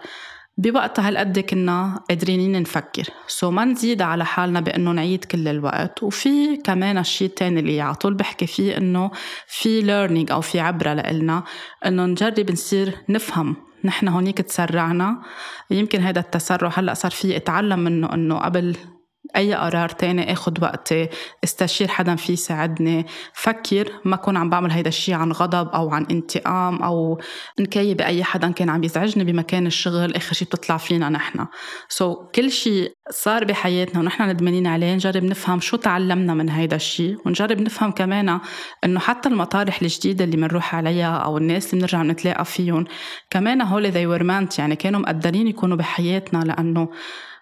بوقتها 0.57 1.07
هالقد 1.07 1.39
كنا 1.39 2.03
قادرين 2.09 2.61
نفكر. 2.61 3.03
so 3.27 3.51
ما 3.51 3.65
نزيد 3.65 4.01
على 4.01 4.25
حالنا 4.25 4.59
بأنه 4.59 4.91
نعيد 4.91 5.25
كل 5.25 5.47
الوقت. 5.47 6.03
وفي 6.03 6.57
كمان 6.57 6.97
الشيء 6.97 7.27
الثاني 7.27 7.59
اللي 7.59 7.81
على 7.81 7.95
طول 7.95 8.13
بحكي 8.13 8.47
فيه 8.47 8.77
إنه 8.77 9.11
في 9.47 9.81
learning 9.81 10.31
أو 10.31 10.41
في 10.41 10.59
عبرة 10.59 10.93
لإلنا 10.93 11.43
إنه 11.85 12.05
نجرب 12.05 12.51
نصير 12.51 12.97
نفهم 13.09 13.55
نحن 13.83 14.07
هونيك 14.07 14.37
تسرعنا. 14.37 15.21
يمكن 15.71 16.01
هذا 16.01 16.19
التسرع 16.19 16.71
هلأ 16.73 16.93
صار 16.93 17.11
في 17.11 17.35
اتعلم 17.35 17.79
منه 17.79 18.13
إنه 18.13 18.35
قبل 18.35 18.75
أي 19.35 19.53
قرار 19.53 19.89
تاني 19.89 20.33
أخد 20.33 20.63
وقتي 20.63 21.09
استشير 21.43 21.87
حدا 21.87 22.15
في 22.15 22.33
يساعدني. 22.33 23.05
فكر 23.33 23.91
ما 24.05 24.15
أكون 24.15 24.37
عم 24.37 24.49
بعمل 24.49 24.71
هيدا 24.71 24.89
الشيء 24.89 25.15
عن 25.15 25.31
غضب 25.31 25.67
أو 25.67 25.89
عن 25.89 26.05
انتقام 26.11 26.83
أو 26.83 27.19
نكي 27.59 27.93
بأي 27.93 28.23
حدا 28.23 28.51
كان 28.51 28.69
عم 28.69 28.83
يزعجني 28.83 29.23
بمكان 29.23 29.67
الشغل 29.67 30.15
آخر 30.15 30.33
شيء 30.33 30.47
بتطلع 30.47 30.77
فينا 30.77 31.09
نحن. 31.09 31.45
سو 31.89 32.13
so, 32.13 32.31
كل 32.35 32.51
شيء 32.51 32.91
صار 33.11 33.43
بحياتنا 33.43 33.99
ونحن 33.99 34.29
ندمانين 34.29 34.67
عليه 34.67 34.93
نجرب 34.93 35.23
نفهم 35.23 35.59
شو 35.59 35.77
تعلمنا 35.77 36.33
من 36.33 36.49
هيدا 36.49 36.75
الشيء 36.75 37.17
ونجرب 37.25 37.61
نفهم 37.61 37.91
كمان 37.91 38.39
إنه 38.83 38.99
حتى 38.99 39.29
المطارح 39.29 39.81
الجديدة 39.81 40.25
اللي 40.25 40.37
بنروح 40.37 40.75
عليها 40.75 41.17
أو 41.17 41.37
الناس 41.37 41.73
اللي 41.73 41.79
بنرجع 41.79 42.03
نتلاقى 42.03 42.45
فيهم 42.45 42.85
كمان 43.29 43.61
هول 43.61 43.91
were 43.91 44.21
meant 44.21 44.59
يعني 44.59 44.75
كانوا 44.75 44.99
مقدرين 44.99 45.47
يكونوا 45.47 45.77
بحياتنا 45.77 46.43
لأنه 46.43 46.89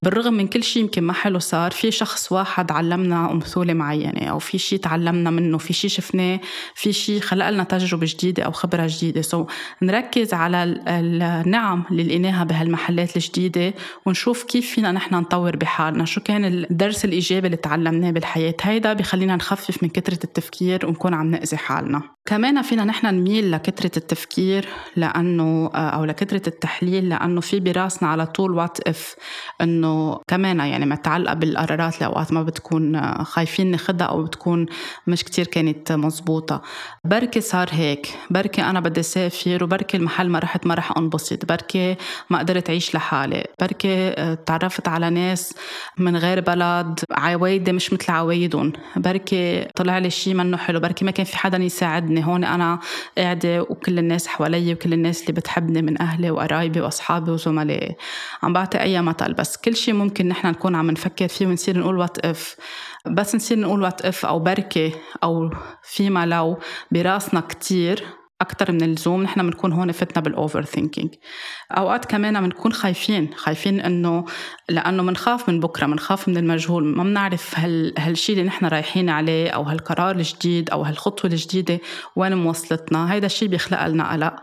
بالرغم 0.04 0.34
من 0.34 0.48
كل 0.48 0.64
شيء 0.64 0.84
يمكن 0.84 1.04
ما 1.04 1.14
حلو 1.14 1.40
صار 1.40 1.72
في 1.72 1.92
شخص 1.92 2.32
واحد 2.32 2.72
علمنا 2.72 3.32
أمثولة 3.32 3.74
معينة 3.74 4.28
أو 4.28 4.40
في 4.40 4.58
شيء 4.58 4.80
تعلمنا 4.80 5.30
منه 5.30 5.58
في 5.58 5.74
شيء 5.74 5.90
شفناه 5.90 6.40
في 6.76 6.94
شيء 6.94 7.20
خلق 7.20 7.50
لنا 7.50 7.64
تجربة 7.64 8.08
جديدة 8.10 8.44
أو 8.44 8.52
خبرة 8.52 8.88
جديدة. 8.90 9.22
so 9.22 9.44
so, 9.44 9.48
نركز 9.82 10.34
على 10.34 10.64
النعم 10.88 11.84
اللي 11.92 12.04
لقيناها 12.04 12.44
بهالمحلات 12.44 13.16
الجديدة 13.18 13.74
ونشوف 14.06 14.44
كيف 14.44 14.72
فينا 14.72 14.92
نحن 14.92 15.16
نطور 15.16 15.56
بحالنا 15.56 16.06
شو 16.06 16.22
كان 16.22 16.46
الدرس 16.46 17.06
الإيجابي 17.06 17.46
اللي 17.46 17.58
تعلمناه 17.58 18.12
بالحياة. 18.12 18.56
هيدا 18.62 18.94
بخلينا 18.94 19.36
نخفف 19.36 19.84
من 19.84 19.90
كثرة 19.90 20.24
التفكير 20.24 20.86
ونكون 20.86 21.14
عم 21.14 21.32
نأذي 21.32 21.58
حالنا. 21.58 22.02
كمان 22.26 22.62
فينا 22.62 22.84
نحن 22.84 23.08
نميل 23.08 23.52
لكثرة 23.52 23.92
التفكير 23.98 24.68
لأنه 24.96 25.68
أو 25.76 26.06
لكثرة 26.06 26.50
التحليل 26.50 27.10
لأنه 27.10 27.42
في 27.42 27.60
براسنا 27.60 28.10
على 28.10 28.26
طول 28.26 28.52
what 28.52 28.88
if 28.88 29.16
إنه 29.62 30.20
كمان 30.28 30.60
يعني 30.60 30.86
متعلقة 30.86 31.34
بالقرارات 31.34 31.96
اللي 31.96 32.06
أوقات 32.06 32.34
ما 32.34 32.44
بتكون 32.44 33.24
خايفين 33.24 33.72
ناخدها 33.72 34.08
أو 34.08 34.24
بتكون 34.24 34.66
مش 35.08 35.24
كتير 35.24 35.48
كانت 35.48 35.92
مزبوطة 35.92 36.62
بركي 37.06 37.42
صار 37.42 37.70
هيك 37.72 38.08
بركي 38.30 38.62
أنا 38.62 38.80
بدي 38.80 39.00
أسافر 39.00 39.64
وبركي 39.64 39.98
المحل 39.98 40.30
ما 40.30 40.40
رحت 40.40 40.68
ما 40.68 40.74
رح 40.74 40.98
أنبسط 40.98 41.46
بركي 41.46 41.96
ما 42.30 42.40
قدرت 42.40 42.70
أعيش 42.70 42.96
لحالي 42.96 43.44
بركي 43.62 44.10
آه، 44.10 44.34
تعرفت 44.34 44.88
على 44.88 45.10
ناس 45.10 45.54
من 45.98 46.18
غير 46.18 46.40
بلد 46.40 47.00
عوايدي 47.12 47.72
مش 47.72 47.94
مثل 47.94 48.12
عوايدهم 48.12 48.74
بركي 48.96 49.68
طلع 49.76 49.98
لي 49.98 50.10
شيء 50.10 50.34
منه 50.34 50.58
حلو 50.58 50.80
بركي 50.80 51.06
ما 51.06 51.12
كان 51.12 51.26
في 51.26 51.38
حدا 51.38 51.58
يساعدني. 51.58 52.13
هون 52.18 52.44
أنا 52.44 52.80
قاعدة 53.18 53.62
وكل 53.62 54.00
الناس 54.00 54.28
حوالي 54.28 54.74
وكل 54.74 54.94
الناس 54.94 55.22
اللي 55.22 55.34
بتحبني 55.34 55.82
من 55.82 56.02
أهلي 56.02 56.32
وقرايبي 56.32 56.82
وأصحابي 56.82 57.32
وزملائي. 57.32 57.96
عم 58.44 58.54
بعطي 58.54 58.82
أي 58.82 59.02
مثل 59.02 59.34
بس 59.34 59.58
كل 59.58 59.76
شيء 59.76 59.94
ممكن 59.94 60.28
نحن 60.28 60.48
نكون 60.48 60.76
عم 60.76 60.92
نفكر 60.92 61.28
فيه 61.28 61.48
ونصير 61.48 61.80
نقول 61.80 61.98
what 61.98 62.26
if 62.26 62.56
بس 63.06 63.36
نصير 63.36 63.60
نقول 63.60 63.82
what 63.82 64.02
if 64.02 64.26
أو 64.26 64.40
بركي 64.40 64.92
أو 65.24 65.50
فيما 65.84 66.26
لو 66.26 66.58
براسنا 66.92 67.40
كتير. 67.40 68.23
أكتر 68.44 68.72
من 68.72 68.82
اللزوم 68.84 69.24
نحن 69.24 69.44
بنكون 69.50 69.74
هون 69.74 69.92
فتنا 69.92 70.24
بال 70.24 70.37
over 70.37 70.64
thinking 70.64 71.14
أوقات 71.72 72.06
كمان 72.06 72.42
بنكون 72.42 72.74
خايفين 72.74 73.30
خايفين 73.36 73.80
إنه 73.80 74.26
لأنه 74.70 75.04
بنخاف 75.04 75.50
من 75.50 75.60
بكرة 75.60 75.86
بنخاف 75.86 76.28
من 76.28 76.38
المجهول 76.38 76.86
ما 76.86 77.04
بنعرف 77.04 77.60
هال 77.60 77.94
هالشيء 77.98 78.36
اللي 78.36 78.48
نحن 78.48 78.66
رايحين 78.66 79.10
عليه 79.10 79.50
أو 79.50 79.64
هالقرار 79.64 80.16
الجديد 80.16 80.70
أو 80.70 80.82
هالخطوة 80.82 81.32
الجديدة 81.32 81.80
وين 82.16 82.34
موصلتنا 82.38 83.14
هيدا 83.14 83.26
الشيء 83.26 83.48
بيخلق 83.48 83.88
لنا 83.88 84.12
قلق. 84.12 84.36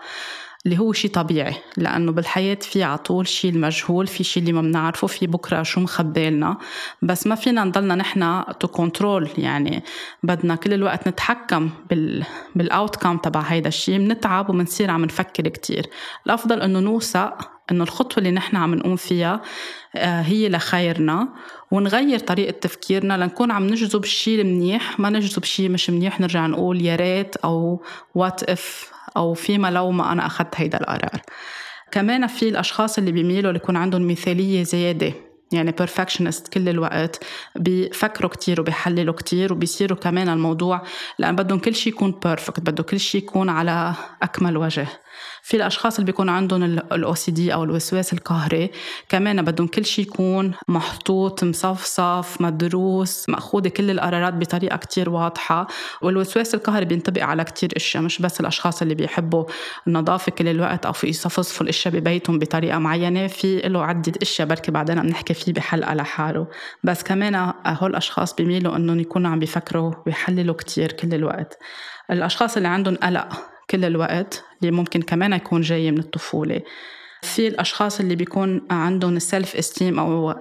اللي 0.67 0.79
هو 0.79 0.93
شيء 0.93 1.11
طبيعي 1.11 1.55
لأنه 1.77 2.13
بالحياة 2.13 2.59
في 2.63 2.83
على 2.83 2.99
طول 2.99 3.29
شيء 3.29 3.51
المجهول 3.51 4.07
في 4.07 4.25
شيء 4.25 4.43
اللي 4.43 4.53
ما 4.53 4.61
بنعرفه 4.61 5.07
في 5.07 5.27
بكرة 5.27 5.63
شو 5.63 5.81
مخبالنا 5.81 6.59
بس 7.03 7.27
ما 7.27 7.35
فينا 7.35 7.65
نضلنا 7.65 7.95
نحن 7.95 8.45
to 8.61 8.69
control 8.69 9.29
يعني 9.39 9.83
بدنا 10.23 10.55
كل 10.55 10.73
الوقت 10.73 11.09
نتحكم 11.09 11.71
بال 11.91 12.25
بال 12.55 12.69
outcome 12.69 13.17
تبع 13.17 13.41
هيدا 13.41 13.69
الشيء 13.69 13.99
بنتعب 13.99 14.51
وبنصير 14.51 14.91
عم 14.91 15.05
نفكر 15.05 15.49
كتير. 15.49 15.87
الأفضل 16.27 16.61
إنه 16.61 16.81
نوثق 16.81 17.51
إنه 17.71 17.85
الخطوة 17.85 18.19
اللي 18.19 18.31
نحن 18.31 18.57
عم 18.57 18.75
نقوم 18.75 18.97
فيها 18.97 19.43
آه، 19.97 20.21
هي 20.21 20.49
لخيرنا 20.49 21.29
ونغير 21.71 22.19
طريقة 22.19 22.51
تفكيرنا 22.51 23.17
لنكون 23.17 23.51
عم 23.51 23.67
نجذب 23.67 24.05
الشيء 24.05 24.41
المنيح 24.41 25.01
ما 25.01 25.11
نجذب 25.11 25.45
شيء 25.45 25.69
مش 25.69 25.91
منيح 25.91 26.21
نرجع 26.21 26.47
نقول 26.47 26.81
يا 26.81 26.97
ريت 26.97 27.37
أو 27.37 27.83
what 28.15 28.43
if 28.43 28.90
أو 29.17 29.35
فيما 29.35 29.71
لو 29.71 29.91
ما 29.91 30.13
أنا 30.13 30.27
أخذت 30.27 30.55
هيدا 30.55 30.81
القرار. 30.81 31.21
كمان 31.91 32.27
في 32.27 32.49
الأشخاص 32.49 32.99
اللي 32.99 33.13
بيميلوا 33.13 33.53
ليكون 33.53 33.77
عندهم 33.77 34.11
مثالية 34.11 34.63
زيادة 34.63 35.13
يعني 35.53 35.73
perfectionist 35.73 36.49
كل 36.53 36.69
الوقت 36.69 37.25
بيفكروا 37.57 38.31
كتير 38.31 38.61
وبيحللوا 38.61 39.15
كتير 39.15 39.53
وبيصيروا 39.53 39.99
كمان 39.99 40.29
الموضوع 40.29 40.83
لأن 41.19 41.37
بدهم 41.37 41.59
كل 41.59 41.75
شيء 41.75 41.93
يكون 41.93 42.21
perfect 42.25 42.61
بده 42.61 42.83
كل 42.83 43.01
شيء 43.01 43.23
يكون 43.23 43.49
على 43.49 43.95
أكمل 44.23 44.57
وجه. 44.57 44.87
في 45.43 45.57
الأشخاص 45.57 45.95
اللي 45.95 46.07
بيكون 46.07 46.29
عندهم 46.29 46.63
ال 46.63 47.15
OCD 47.15 47.55
أو 47.55 47.65
الوسواس 47.65 48.13
القهري 48.13 48.71
كمان 49.09 49.43
بدهم 49.43 49.67
كل 49.67 49.85
شيء 49.85 50.05
يكون 50.05 50.53
محطوط 50.69 51.45
مصفصف 51.45 52.41
مدروس 52.41 53.29
مأخوذة 53.29 53.69
كل 53.69 53.91
القرارات 53.91 54.35
بطريقة 54.35 54.77
كتير 54.77 55.11
واضحة. 55.11 55.67
والوسواس 56.03 56.55
القهري 56.55 56.85
بينطبق 56.85 57.23
على 57.23 57.45
كتير 57.45 57.71
إشياء 57.77 58.03
مش 58.03 58.23
بس 58.23 58.41
الأشخاص 58.41 58.83
اللي 58.83 58.95
بيحبوا 58.95 59.45
النظافة 59.87 60.33
كل 60.33 60.49
الوقت 60.49 60.87
أو 60.87 60.93
في 60.93 61.07
يصفصفوا 61.07 61.65
الإشياء 61.65 61.95
ببيتهم 61.95 62.39
بطريقة 62.39 62.79
معينة 62.79 63.27
في 63.27 63.61
له 63.61 63.85
عدة 63.85 64.13
إشياء 64.23 64.49
بركي 64.49 64.71
بعدين 64.71 65.03
بنحكي 65.03 65.35
فيه 65.35 65.53
بحلقة 65.53 65.95
لحاله. 65.95 66.47
بس 66.85 67.03
كمان 67.03 67.53
هول 67.67 67.91
الاشخاص 67.91 68.35
بيميلوا 68.35 68.77
إنهم 68.77 69.01
يكونوا 69.01 69.31
عم 69.31 69.39
بيفكروا 69.39 69.93
ويحللوا 70.07 70.55
كتير 70.55 70.93
كل 70.93 71.15
الوقت. 71.15 71.59
الأشخاص 72.11 72.57
اللي 72.57 72.69
عندهم 72.69 72.97
قلق 72.97 73.29
كل 73.71 73.85
الوقت 73.85 74.45
اللي 74.61 74.73
ممكن 74.73 75.03
كمان 75.03 75.33
يكون 75.33 75.61
جاي 75.61 75.91
من 75.91 75.99
الطفولة. 75.99 76.63
في 77.23 77.49
الأشخاص 77.49 78.01
اللي 78.01 78.15
بيكون 78.17 78.67
عندهم 78.71 79.17
السلف 79.17 79.57
استيم 79.57 79.99
أو 79.99 80.35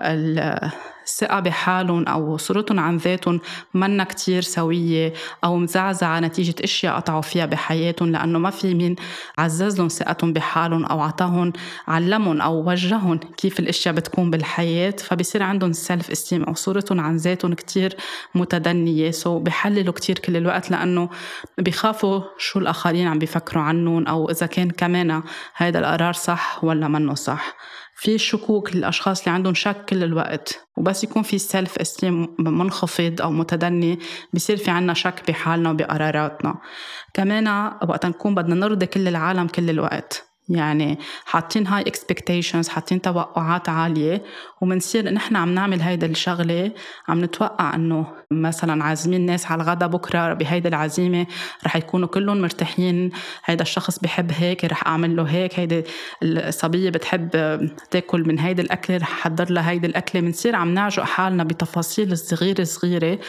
الثقة 1.09 1.39
بحالهم 1.39 2.07
أو 2.07 2.37
صورتهم 2.37 2.79
عن 2.79 2.97
ذاتهم 2.97 3.39
منا 3.73 4.03
كتير 4.03 4.41
سوية 4.41 5.13
أو 5.43 5.57
مزعزعة 5.57 6.19
نتيجة 6.19 6.55
أشياء 6.63 6.95
قطعوا 6.95 7.21
فيها 7.21 7.45
بحياتهم 7.45 8.11
لأنه 8.11 8.39
ما 8.39 8.49
في 8.49 8.73
مين 8.73 8.95
عزز 9.37 9.77
لهم 9.77 9.87
ثقتهم 9.87 10.33
بحالهم 10.33 10.85
أو 10.85 11.01
عطاهم 11.01 11.53
علمهم 11.87 12.41
أو 12.41 12.69
وجههم 12.69 13.17
كيف 13.17 13.59
الأشياء 13.59 13.95
بتكون 13.95 14.31
بالحياة 14.31 14.95
فبصير 14.99 15.43
عندهم 15.43 15.73
سلف 15.73 16.11
استيم 16.11 16.43
أو 16.43 16.53
صورتهم 16.53 16.99
عن 16.99 17.15
ذاتهم 17.15 17.53
كتير 17.53 17.95
متدنية. 18.35 19.11
سو 19.11 19.39
بحللوا 19.39 19.93
كتير 19.93 20.19
كل 20.19 20.37
الوقت 20.37 20.71
لأنه 20.71 21.09
بيخافوا 21.57 22.21
شو 22.37 22.59
الآخرين 22.59 23.07
عم 23.07 23.19
بيفكروا 23.19 23.63
عنهم 23.63 24.07
أو 24.07 24.31
إذا 24.31 24.45
كان 24.45 24.69
كمان 24.69 25.23
هذا 25.55 25.79
القرار 25.79 26.13
صح 26.13 26.63
ولا 26.63 26.87
منه 26.87 27.13
صح. 27.13 27.55
في 28.01 28.17
شكوك 28.17 28.75
للأشخاص 28.75 29.19
اللي 29.19 29.31
عندهم 29.31 29.53
شك 29.53 29.85
كل 29.89 30.03
الوقت 30.03 30.67
وبس 30.77 31.03
يكون 31.03 31.23
في 31.23 31.37
self 31.37 31.77
esteem 31.77 32.35
منخفض 32.39 33.21
أو 33.21 33.31
متدني 33.31 33.99
بصير 34.33 34.57
في 34.57 34.71
عنا 34.71 34.93
شك 34.93 35.23
بحالنا 35.27 35.69
وبقراراتنا. 35.71 36.55
كمان 37.13 37.47
وقت 37.89 38.05
نكون 38.05 38.35
بدنا 38.35 38.55
نرضي 38.55 38.85
كل 38.85 39.07
العالم 39.07 39.47
كل 39.47 39.69
الوقت. 39.69 40.28
يعني 40.49 40.99
حاطين 41.25 41.67
high 41.67 41.81
expectations 41.81 42.69
حاطين 42.69 43.01
توقعات 43.01 43.69
عالية 43.69 44.23
ومنصير 44.61 45.09
نحن 45.09 45.35
عم 45.35 45.53
نعمل 45.53 45.81
هيدا 45.81 46.07
الشغلة 46.07 46.71
عم 47.07 47.23
نتوقع 47.23 47.75
إنه 47.75 48.05
مثلا 48.31 48.83
عازمين 48.83 49.25
ناس 49.25 49.51
على 49.51 49.63
الغدا 49.63 49.87
بكرة 49.87 50.33
بهيدا 50.33 50.69
العزيمة 50.69 51.25
رح 51.65 51.75
يكونوا 51.75 52.07
كلهم 52.07 52.41
مرتاحين 52.41 53.11
هيدا 53.45 53.61
الشخص 53.61 53.99
بحب 53.99 54.31
هيك 54.31 54.65
رح 54.65 54.87
أعمل 54.87 55.15
له 55.15 55.23
هيك 55.23 55.59
هيدي 55.59 55.83
الصبية 56.23 56.89
بتحب 56.89 57.29
تاكل 57.91 58.27
من 58.27 58.39
هيدي 58.39 58.61
الأكلة 58.61 58.97
رح 58.97 59.11
أحضر 59.11 59.51
لها 59.51 59.69
هيدي 59.69 59.87
الأكلة. 59.87 60.21
بنصير 60.21 60.55
عم 60.55 60.73
نعجق 60.73 61.03
حالنا 61.03 61.43
بتفاصيل 61.43 62.17
صغيرة 62.17 62.63
صغيرة 62.63 63.19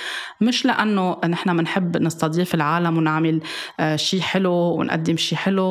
مش 0.40 0.66
لأنه 0.66 1.16
نحن 1.28 1.56
بنحب 1.56 1.96
نستضيف 1.96 2.54
العالم 2.54 2.98
ونعمل 2.98 3.40
آه، 3.80 3.96
شيء 3.96 4.20
حلو 4.20 4.52
ونقدم 4.52 5.16
شيء 5.16 5.38
حلو 5.38 5.64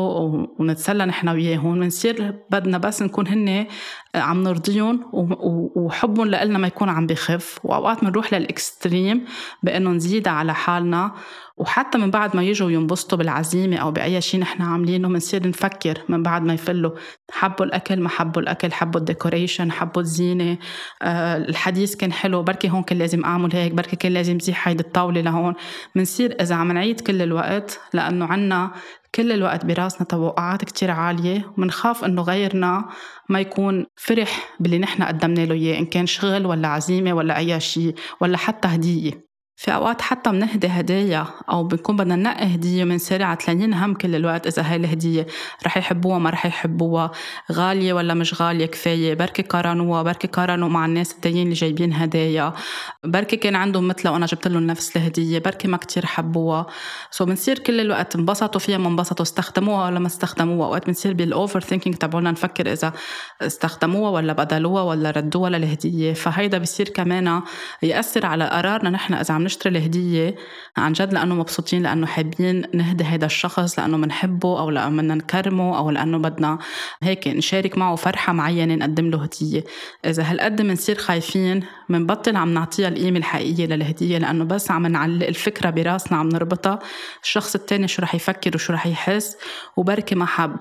ونتسلى 0.60 1.06
نحن 1.06 1.30
وياهم 1.40 1.80
بنصير 1.80 2.36
بدنا 2.50 2.78
بس 2.78 3.02
نكون 3.02 3.28
هن 3.28 3.68
عم 4.16 4.44
نرضيهم 4.44 5.10
وحبهم 5.76 6.28
لنا 6.28 6.58
ما 6.58 6.68
يكون 6.68 6.90
عم 6.90 7.08
بخف. 7.08 7.60
وأوقات 7.64 8.02
بنروح 8.04 8.34
للإكستريم 8.34 9.26
بانه 9.64 9.90
نزيد 9.90 10.28
على 10.28 10.54
حالنا. 10.54 11.12
وحتى 11.58 11.98
من 11.98 12.12
بعد 12.12 12.36
ما 12.36 12.44
يجوا 12.44 12.72
ينبسطوا 12.72 13.18
بالعزيمة 13.18 13.78
أو 13.78 13.92
بأي 13.92 14.22
شيء 14.22 14.40
نحن 14.40 14.62
عاملينه 14.62 15.08
بنصير 15.08 15.48
نفكر 15.48 16.02
من 16.10 16.24
بعد 16.24 16.44
ما 16.44 16.54
يفلوا. 16.54 16.92
حبوا 17.32 17.66
الأكل 17.66 18.00
ما 18.00 18.10
حبوا 18.10 18.42
الأكل 18.42 18.72
حبوا 18.72 19.00
الديكوريشن 19.00 19.72
حبوا 19.72 20.02
الزينة. 20.02 20.58
أه 21.02 21.38
الحديث 21.38 21.96
كان 21.96 22.14
حلو. 22.14 22.44
بركي 22.44 22.70
هون 22.70 22.84
كان 22.84 22.98
لازم 22.98 23.26
أعمل 23.26 23.56
هيك 23.56 23.74
بركي 23.74 23.96
كان 23.96 24.12
لازم 24.12 24.40
زيح 24.40 24.68
هيدي 24.68 24.84
الطاولة 24.84 25.22
لهون. 25.22 25.54
بنصير 25.96 26.36
إذا 26.42 26.56
عم 26.56 26.72
نعيد 26.72 27.02
كل 27.02 27.22
الوقت 27.22 27.80
لأنه 27.94 28.26
عنا 28.26 28.72
كل 29.16 29.32
الوقت 29.32 29.66
براسنا 29.66 30.08
توقعات 30.08 30.66
كتير 30.66 30.92
عالية. 30.92 31.52
ومنخاف 31.58 32.06
إنه 32.06 32.22
غيرنا 32.22 32.86
ما 33.30 33.40
يكون 33.42 33.86
فرح 33.96 34.56
باللي 34.60 34.78
نحن 34.80 35.04
قدمنا 35.04 35.46
له 35.46 35.54
إياه 35.56 35.80
إن 35.80 35.86
كان 35.86 36.06
شغل 36.06 36.46
ولا 36.46 36.68
عزيمة 36.68 37.14
ولا 37.14 37.38
أي 37.38 37.60
شيء 37.60 37.96
ولا 38.22 38.38
حتى 38.38 38.68
هدية. 38.68 39.29
في 39.60 39.74
أوقات 39.74 40.02
حتى 40.02 40.30
بنهدي 40.30 40.68
هدايا 40.68 41.26
أو 41.50 41.64
بنكون 41.64 41.96
بدنا 41.96 42.16
ننقي 42.16 42.56
هدية 42.56 42.84
بنصير 42.84 43.24
عتلانين 43.24 43.74
هم 43.74 43.94
كل 43.94 44.16
الوقت 44.16 44.48
إذا 44.48 44.62
هاي 44.62 44.76
الهدية 44.76 45.28
رح 45.66 45.78
يحبوها 45.78 46.20
ما 46.20 46.30
رح 46.30 46.46
يحبوها. 46.46 47.12
غالية 47.52 47.94
ولا 47.94 48.14
مش 48.14 48.42
غالية 48.42 48.66
كفاية. 48.66 49.14
بركي 49.14 49.42
قارنوها 49.42 50.04
بركي 50.04 50.28
قارنوا 50.28 50.70
مع 50.70 50.86
الناس 50.86 51.12
التانيين 51.12 51.44
اللي 51.44 51.54
جايبين 51.54 51.94
هدايا. 51.94 52.54
بركي 53.04 53.36
كان 53.36 53.56
عندهم 53.56 53.88
مثلها 53.88 54.12
وأنا 54.12 54.26
جبت 54.26 54.48
لهم 54.48 54.68
نفس 54.68 54.98
الهدية. 54.98 55.40
بركي 55.40 55.68
ما 55.68 55.78
كتير 55.78 56.06
حبوها. 56.06 56.66
so 57.12 57.26
بنصير 57.26 57.60
كل 57.60 57.80
الوقت 57.80 58.16
انبسطوا 58.16 58.60
فيها 58.60 58.78
ما 58.78 58.88
انبسطوا 58.88 59.24
استخدموها 59.24 59.86
ولا 59.86 60.00
ما 60.00 60.08
استخدموها. 60.08 60.68
أوقات 60.68 60.88
بنصير 60.88 61.14
بال 61.14 61.29
over 61.29 61.60
thinking 61.60 61.96
تبعولنا 61.96 62.32
نفكر 62.32 62.72
إذا 62.72 62.94
استخدموها 63.42 64.10
ولا 64.12 64.34
بدلوها 64.34 64.82
ولا 64.82 65.12
ردوها 65.12 65.50
للهدية. 65.50 66.14
فهيدا 66.14 66.58
بصير 66.58 66.90
كمان 66.90 67.42
يأثر 67.84 68.26
على 68.26 68.46
قرارنا 68.50 68.90
نحن 68.90 69.14
إذا 69.14 69.34
عم 69.34 69.49
نشتري 69.50 69.78
الهدية 69.78 70.36
عن 70.78 70.94
جد 70.94 71.14
لأنه 71.14 71.36
مبسوطين 71.36 71.84
لأنه 71.84 72.08
حابين 72.08 72.66
نهدي 72.74 73.04
هذا 73.04 73.26
الشخص 73.26 73.80
لأنه 73.80 73.98
بنحبه 73.98 74.60
أو 74.60 74.70
لأنه 74.70 75.02
بدنا 75.02 75.16
نكرمه 75.16 75.78
أو 75.78 75.90
لأنه 75.90 76.18
بدنا 76.18 76.60
هيك 77.04 77.28
نشارك 77.28 77.78
معه 77.78 77.96
فرحة 77.96 78.34
معينة 78.34 78.76
نقدم 78.76 79.10
له 79.10 79.24
هدية. 79.24 79.64
إذا 80.06 80.24
هالقد 80.24 80.62
بنصير 80.62 80.96
خايفين 80.96 81.64
بنبطل 81.90 82.36
عم 82.36 82.54
نعطيها 82.54 82.88
القيمة 82.88 83.18
الحقيقية 83.18 83.66
للهدية 83.66 84.18
لأنه 84.18 84.44
بس 84.44 84.72
عم 84.72 84.88
نعلق 84.88 85.28
الفكرة 85.28 85.70
براسنا 85.70 86.18
عم 86.18 86.30
نربطها 86.30 86.80
الشخص 87.24 87.56
التاني 87.56 87.88
شو 87.88 88.02
رح 88.02 88.16
يفكر 88.16 88.52
وشو 88.56 88.74
رح 88.74 88.88
يحس 88.88 89.38
وبركي 89.78 90.16
ما 90.16 90.26
حب. 90.26 90.56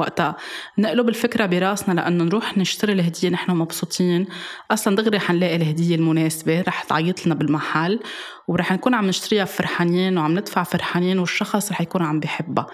وقتها. 0.00 0.36
نقلب 0.78 1.08
الفكرة 1.08 1.46
براسنا 1.46 1.94
لأنه 1.94 2.24
نروح 2.24 2.58
نشتري 2.58 2.92
الهدية 2.92 3.28
نحن 3.28 3.52
مبسوطين. 3.52 4.26
أصلا 4.70 4.96
دغري 4.96 5.18
حنلاقي 5.18 5.56
الهدية 5.56 5.94
المناسبة 5.94 6.60
رح 6.60 6.82
تعيط 6.82 7.26
لنا 7.26 7.34
بالمحل 7.34 8.00
ورح 8.48 8.72
نكون 8.72 8.94
عم 8.94 9.06
نشتريها 9.06 9.44
فرحانين 9.44 10.18
وعم 10.18 10.38
ندفع 10.38 10.62
فرحانين 10.62 11.18
والشخص 11.18 11.72
رح 11.72 11.80
يكون 11.80 12.02
عم 12.02 12.20
بحبها. 12.20 12.66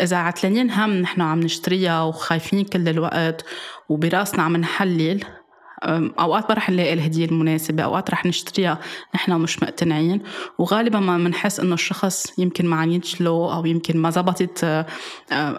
إذا 0.00 0.16
عتلانين 0.16 0.70
هم 0.70 0.90
نحن 0.90 1.20
عم 1.20 1.40
نشتريها 1.40 2.02
وخايفين 2.02 2.64
كل 2.64 2.88
الوقت 2.88 3.44
وبراسنا 3.88 4.42
عم 4.42 4.56
نحلل 4.56 5.24
أوقات 5.82 6.50
ما 6.50 6.54
رح 6.54 6.70
نلاقي 6.70 6.92
الهدية 6.92 7.24
المناسبة 7.24 7.82
أوقات 7.82 8.10
رح 8.10 8.26
نشتريها 8.26 8.78
نحن 9.14 9.32
مش 9.32 9.62
مقتنعين. 9.62 10.22
وغالبا 10.58 11.00
ما 11.00 11.18
بنحس 11.18 11.60
إنه 11.60 11.74
الشخص 11.74 12.38
يمكن 12.38 12.66
ما 12.66 12.76
عنيتش 12.76 13.20
له 13.20 13.56
أو 13.56 13.66
يمكن 13.66 13.98
ما 13.98 14.10
زبطت 14.10 14.64
آه، 14.64 14.86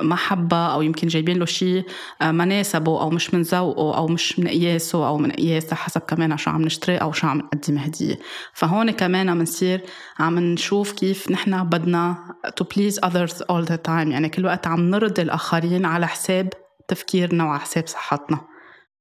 محبه 0.01 0.57
أو 0.57 0.81
يمكن 0.81 1.07
جايبين 1.07 1.37
له 1.37 1.45
شيء 1.45 1.83
ما 2.21 2.45
ناسبه 2.45 3.01
أو 3.01 3.09
مش 3.09 3.33
من 3.33 3.41
ذوقه 3.41 3.97
أو 3.97 4.07
مش 4.07 4.39
من 4.39 4.47
قياسه 4.47 5.07
أو 5.07 5.17
من 5.17 5.31
قياسة 5.31 5.75
حسب 5.75 6.01
كمان 6.01 6.37
شو 6.37 6.49
عم 6.49 6.61
نشتري 6.61 6.97
أو 6.97 7.11
شو 7.11 7.27
عم 7.27 7.37
نقدم 7.37 7.77
هدية. 7.77 8.19
فهون 8.53 8.91
كمان 8.91 9.39
بنصير 9.39 9.81
عم 10.19 10.39
نشوف 10.39 10.91
كيف 10.91 11.31
نحن 11.31 11.63
بدنا 11.63 12.15
to 12.61 12.63
please 12.63 12.95
others 13.05 13.33
all 13.51 13.65
the 13.65 13.77
time. 13.87 14.07
يعني 14.07 14.29
كل 14.29 14.45
وقت 14.45 14.67
عم 14.67 14.89
نرضي 14.89 15.21
الآخرين 15.21 15.85
على 15.85 16.07
حساب 16.07 16.49
تفكيرنا 16.87 17.45
وعلى 17.45 17.59
حساب 17.59 17.87
صحتنا. 17.87 18.54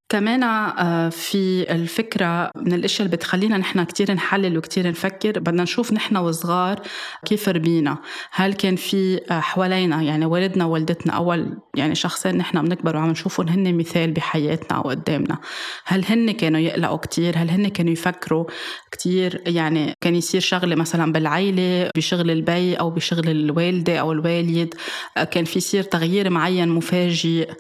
كمان 0.09 0.43
آه، 0.43 1.09
في 1.09 1.73
الفكرة 1.73 2.51
من 2.57 2.73
الأشياء 2.73 3.07
اللي 3.07 3.17
بتخلينا 3.17 3.59
نحن 3.59 3.85
كتير 3.85 4.14
نحلل 4.14 4.59
وكتير 4.59 4.88
نفكر 4.88 5.38
بدنا 5.38 5.62
نشوف 5.62 5.93
نحن 5.93 6.17
وصغار 6.17 6.81
كيف 7.27 7.49
ربينا. 7.49 7.99
هل 8.33 8.53
كان 8.53 8.77
في 8.77 9.21
آه، 9.31 9.40
حوالينا 9.40 10.03
يعني 10.03 10.27
والدنا 10.27 10.64
ووالدتنا 10.64 11.12
أول 11.12 11.59
يعني 11.77 11.95
شخصين 11.95 12.37
نحن 12.37 12.62
بنكبر 12.62 12.97
وعم 12.97 13.11
نشوفهم 13.11 13.49
هن 13.49 13.77
مثال 13.77 14.11
بحياتنا 14.11 14.79
أو 14.79 14.83
قدامنا. 14.83 15.38
هل 15.85 16.05
هن 16.09 16.31
كانوا 16.31 16.61
يقلقوا 16.61 16.97
كتير؟ 16.97 17.35
هل 17.37 17.51
هن 17.51 17.69
كانوا 17.69 17.93
يفكروا 17.93 18.45
كتير؟ 18.90 19.43
يعني 19.47 19.95
كان 20.01 20.14
يصير 20.14 20.40
شغلة 20.40 20.77
مثلا 20.77 21.12
بالعيلة 21.12 21.90
بشغل 21.97 22.31
البي 22.31 22.75
أو 22.75 22.90
بشغل 22.90 23.29
الوالدة 23.29 23.97
أو 23.97 24.12
الوالد 24.12 24.75
آه، 25.17 25.25
كان 25.25 25.45
في 25.45 25.59
يصير 25.59 25.83
تغيير 25.83 26.31
معين 26.31 26.69
مفاجئ. 26.69 27.51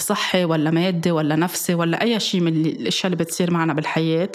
صحي 0.00 0.44
ولا 0.44 0.70
مادي 0.70 1.10
ولا 1.10 1.36
نفسي 1.36 1.74
ولا 1.74 2.02
أي 2.02 2.20
شيء 2.20 2.40
من 2.40 2.66
الأشياء 2.66 3.06
اللي 3.12 3.24
بتصير 3.24 3.50
معنا 3.50 3.72
بالحياة 3.72 4.32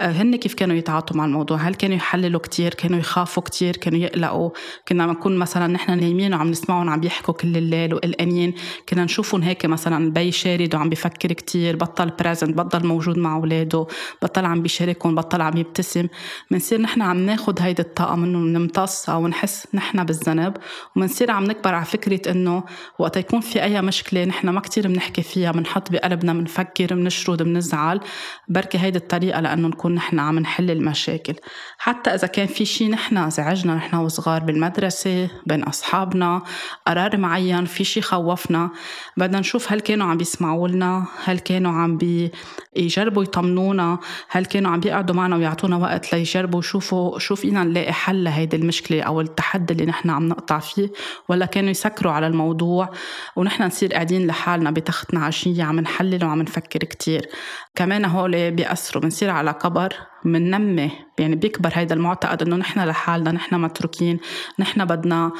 آه، 0.00 0.10
هن 0.10 0.36
كيف 0.36 0.54
كانوا 0.54 0.76
يتعاطوا 0.76 1.16
مع 1.16 1.24
الموضوع؟ 1.24 1.56
هل 1.56 1.74
كانوا 1.74 1.96
يحللوا 1.96 2.40
كتير؟ 2.40 2.74
كانوا 2.74 2.98
يخافوا 2.98 3.42
كتير؟ 3.42 3.76
كانوا 3.76 3.98
يقلقوا؟ 3.98 4.50
كنا 4.88 5.06
نكون 5.06 5.36
مثلا 5.36 5.66
نحن 5.66 5.98
نايمين 5.98 6.34
وعم 6.34 6.50
نسمعهم 6.50 6.90
عم 6.90 7.04
يحكوا 7.04 7.34
كل 7.34 7.56
الليل 7.56 7.94
وقلقانين. 7.94 8.54
كنا 8.88 9.04
نشوفهم 9.04 9.42
هيك 9.42 9.66
مثلا 9.66 10.04
البي 10.04 10.32
شارد 10.32 10.74
وعم 10.74 10.88
بيفكر 10.88 11.32
كتير 11.32 11.76
بطل 11.76 12.10
present 12.10 12.56
بطل 12.58 12.86
موجود 12.86 13.18
مع 13.18 13.36
أولاده 13.36 13.86
بطل 14.22 14.44
عم 14.44 14.62
بيشاركهم 14.62 15.14
بطل 15.14 15.40
عم 15.40 15.56
يبتسم. 15.56 16.08
بنصير 16.50 16.80
نحن 16.80 17.02
عم 17.02 17.16
ناخد 17.16 17.60
هيدي 17.60 17.82
الطاقة 17.82 18.16
منه 18.16 18.38
نمتص 18.58 19.10
أو 19.10 19.28
نحس 19.28 19.66
نحن 19.74 20.04
بالذنب. 20.04 20.56
وبنصير 20.96 21.30
عم 21.30 21.44
نكبر 21.44 21.74
على 21.74 21.84
فكرة 21.84 22.30
إنه 22.30 22.64
وقت 22.98 23.16
يكون 23.16 23.40
في 23.40 23.62
أي 23.62 23.82
مشكلة 23.82 24.24
نحن 24.24 24.48
ما 24.48 24.60
كتير 24.60 24.88
بنحكي 24.88 25.05
بنحكي 25.06 25.22
فيها 25.22 25.52
بنحط 25.52 25.92
بقلبنا 25.92 26.32
بنفكر 26.32 26.94
بنشرد 26.94 27.42
بنزعل. 27.42 28.00
بركي 28.48 28.78
هيدي 28.78 28.98
الطريقة 28.98 29.40
لأنه 29.40 29.68
نكون 29.68 29.94
نحن 29.94 30.18
عم 30.18 30.38
نحل 30.38 30.70
المشاكل. 30.70 31.34
حتى 31.78 32.10
إذا 32.10 32.26
كان 32.26 32.46
في 32.46 32.64
شيء 32.64 32.90
نحن 32.90 33.30
زعجنا 33.30 33.74
نحن 33.74 33.96
وصغار 33.96 34.42
بالمدرسة 34.42 35.28
بين 35.46 35.62
أصحابنا 35.62 36.42
قرار 36.86 37.16
معين 37.16 37.64
في 37.64 37.84
شيء 37.84 38.02
خوفنا 38.02 38.70
بدنا 39.16 39.40
نشوف 39.40 39.72
هل 39.72 39.80
كانوا 39.80 40.06
عم 40.06 40.16
بيسمعوا 40.16 40.68
لنا 40.68 41.06
هل 41.24 41.38
كانوا 41.38 41.72
عم 41.72 41.98
بيجربوا 41.98 43.22
يطمنونا 43.22 43.98
هل 44.28 44.46
كانوا 44.46 44.70
عم 44.70 44.80
بيقعدوا 44.80 45.14
معنا 45.14 45.36
ويعطونا 45.36 45.76
وقت 45.76 46.14
ليجربوا 46.14 46.58
يشوفوا 46.60 47.18
شو 47.18 47.34
فينا 47.34 47.64
نلاقي 47.64 47.92
حل 47.92 48.24
لهيدي 48.24 48.56
المشكلة 48.56 49.02
أو 49.02 49.20
التحدي 49.20 49.72
اللي 49.72 49.86
نحن 49.86 50.10
عم 50.10 50.28
نقطع 50.28 50.58
فيه 50.58 50.90
ولا 51.28 51.46
كانوا 51.46 51.70
يسكروا 51.70 52.12
على 52.12 52.26
الموضوع 52.26 52.90
ونحن 53.36 53.62
نصير 53.62 53.92
قاعدين 53.92 54.26
لحالنا 54.26 54.70
بتختنا 54.96 55.24
عشية 55.24 55.64
عم 55.64 55.80
نحلل 55.80 56.24
وعم 56.24 56.42
نفكر 56.42 56.78
كتير. 56.78 57.28
كمان 57.74 58.04
هول 58.04 58.50
بيأثروا 58.50 59.02
بنصير 59.02 59.30
على 59.30 59.52
كبر 59.52 59.94
مننمي 60.24 60.90
يعني 61.18 61.36
بيكبر 61.36 61.70
هيدا 61.72 61.94
المعتقد 61.94 62.42
إنه 62.42 62.56
نحن 62.56 62.80
لحالنا 62.80 63.32
نحن 63.32 63.54
متروكين 63.54 64.18
نحن 64.58 64.84
بدنا. 64.84 65.32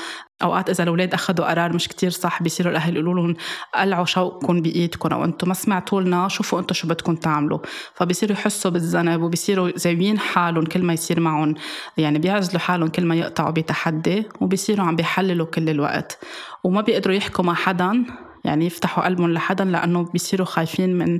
أوقات 0.42 0.70
إذا 0.70 0.82
الأولاد 0.82 1.14
اخذوا 1.14 1.50
قرار 1.50 1.72
مش 1.72 1.88
كتير 1.88 2.10
صح 2.10 2.42
بيصيروا 2.42 2.72
الأهل 2.72 2.94
يقولوا 2.94 3.14
لهم 3.14 3.36
قلعوا 3.74 4.04
شوقكم 4.04 4.62
بإيدكم 4.62 5.08
أو 5.08 5.24
أنتم 5.24 5.48
ما 5.48 5.54
سمعتوا 5.54 6.00
لنا 6.00 6.28
شوفوا 6.28 6.60
أنتم 6.60 6.74
شو 6.74 6.88
بدكم 6.88 7.14
تعملوا. 7.14 7.58
فبيصيروا 7.94 8.36
يحسوا 8.36 8.70
بالذنب 8.70 9.22
وبيصيروا 9.22 9.70
زاويين 9.76 10.18
حالهم 10.18 10.64
كل 10.64 10.82
ما 10.82 10.92
يصير 10.92 11.20
معهم 11.20 11.54
يعني 11.96 12.18
بيعزلوا 12.18 12.60
حالهم 12.60 12.88
كل 12.88 13.04
ما 13.04 13.14
يقطعوا 13.14 13.50
بتحدي 13.50 14.24
وبيصيروا 14.40 14.86
عم 14.86 14.96
بيحللوا 14.96 15.46
كل 15.46 15.68
الوقت. 15.68 16.18
وما 16.64 16.80
بيقدروا 16.80 17.16
يحكوا 17.16 17.44
مع 17.44 17.54
حدا 17.54 18.04
يعني 18.46 18.66
يفتحوا 18.66 19.04
قلبهم 19.04 19.32
لحدا 19.32 19.64
لأنه 19.64 20.02
بيصيروا 20.02 20.46
خايفين 20.46 20.98
من 20.98 21.18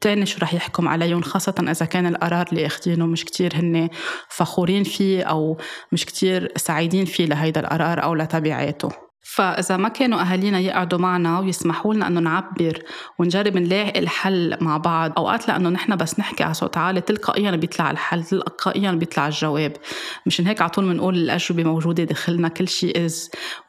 تاني 0.00 0.26
شو 0.26 0.38
رح 0.42 0.54
يحكم 0.54 0.88
عليهم 0.88 1.22
خاصة 1.22 1.54
إذا 1.68 1.86
كان 1.86 2.06
القرار 2.06 2.46
اللي 2.52 2.66
أخدينه 2.66 3.06
مش 3.06 3.24
كتير 3.24 3.56
هن 3.56 3.88
فخورين 4.28 4.84
فيه 4.84 5.22
أو 5.22 5.58
مش 5.92 6.06
كتير 6.06 6.52
سعيدين 6.56 7.04
فيه 7.04 7.26
لهيدا 7.26 7.60
القرار 7.60 8.02
أو 8.02 8.14
لتبعاته 8.14 8.88
فإذا 9.26 9.76
ما 9.76 9.88
كانوا 9.88 10.20
أهالينا 10.20 10.58
يقعدوا 10.58 10.98
معنا 10.98 11.38
ويسمحوا 11.38 11.94
لنا 11.94 12.06
إنه 12.06 12.20
نعبر 12.20 12.82
ونجرب 13.18 13.56
نلاقي 13.56 14.00
الحل 14.00 14.56
مع 14.60 14.76
بعض، 14.76 15.12
أوقات 15.18 15.48
لأنه 15.48 15.68
نحن 15.68 15.96
بس 15.96 16.18
نحكي 16.18 16.44
على 16.44 16.54
صوت 16.54 16.76
عالي 16.76 17.00
تلقائيا 17.00 17.50
بيطلع 17.50 17.90
الحل، 17.90 18.24
تلقائيا 18.24 18.92
بيطلع 18.92 19.26
الجواب، 19.26 19.72
مشان 20.26 20.46
هيك 20.46 20.60
على 20.60 20.70
طول 20.70 20.84
بنقول 20.84 21.14
الأجوبة 21.14 21.64
موجودة 21.64 22.04
داخلنا 22.04 22.48
كل 22.48 22.68
شيء 22.68 23.08
is 23.08 23.12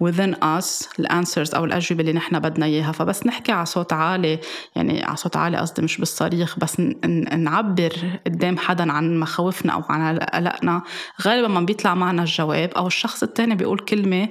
within 0.04 0.36
us 0.36 1.00
الانسرز 1.00 1.56
أو 1.56 1.65
الأجوبة 1.65 2.02
اللي 2.02 2.13
نحن 2.13 2.39
بدنا 2.39 2.65
إياها، 2.65 2.91
فبس 2.91 3.26
نحكي 3.26 3.52
على 3.52 3.65
صوت 3.65 3.94
عالي 3.94 4.39
يعني 4.76 5.04
على 5.04 5.15
صوت 5.15 5.38
عالي 5.38 5.58
قصدي 5.58 5.82
مش 5.82 5.98
بالصريخ 5.98 6.60
بس 6.60 6.80
نعبر 7.38 7.94
قدام 8.26 8.58
حدا 8.58 8.91
عن 8.91 9.20
مخاوفنا 9.20 9.74
أو 9.74 9.82
عن 9.89 10.20
قلقنا. 10.20 10.82
غالبا 11.22 11.48
ما 11.48 11.62
بيطلع 11.62 11.96
معنا 11.96 12.22
الجواب 12.22 12.70
أو 12.70 12.88
الشخص 12.88 13.24
التاني 13.24 13.56
بيقول 13.56 13.80
كلمة 13.80 14.30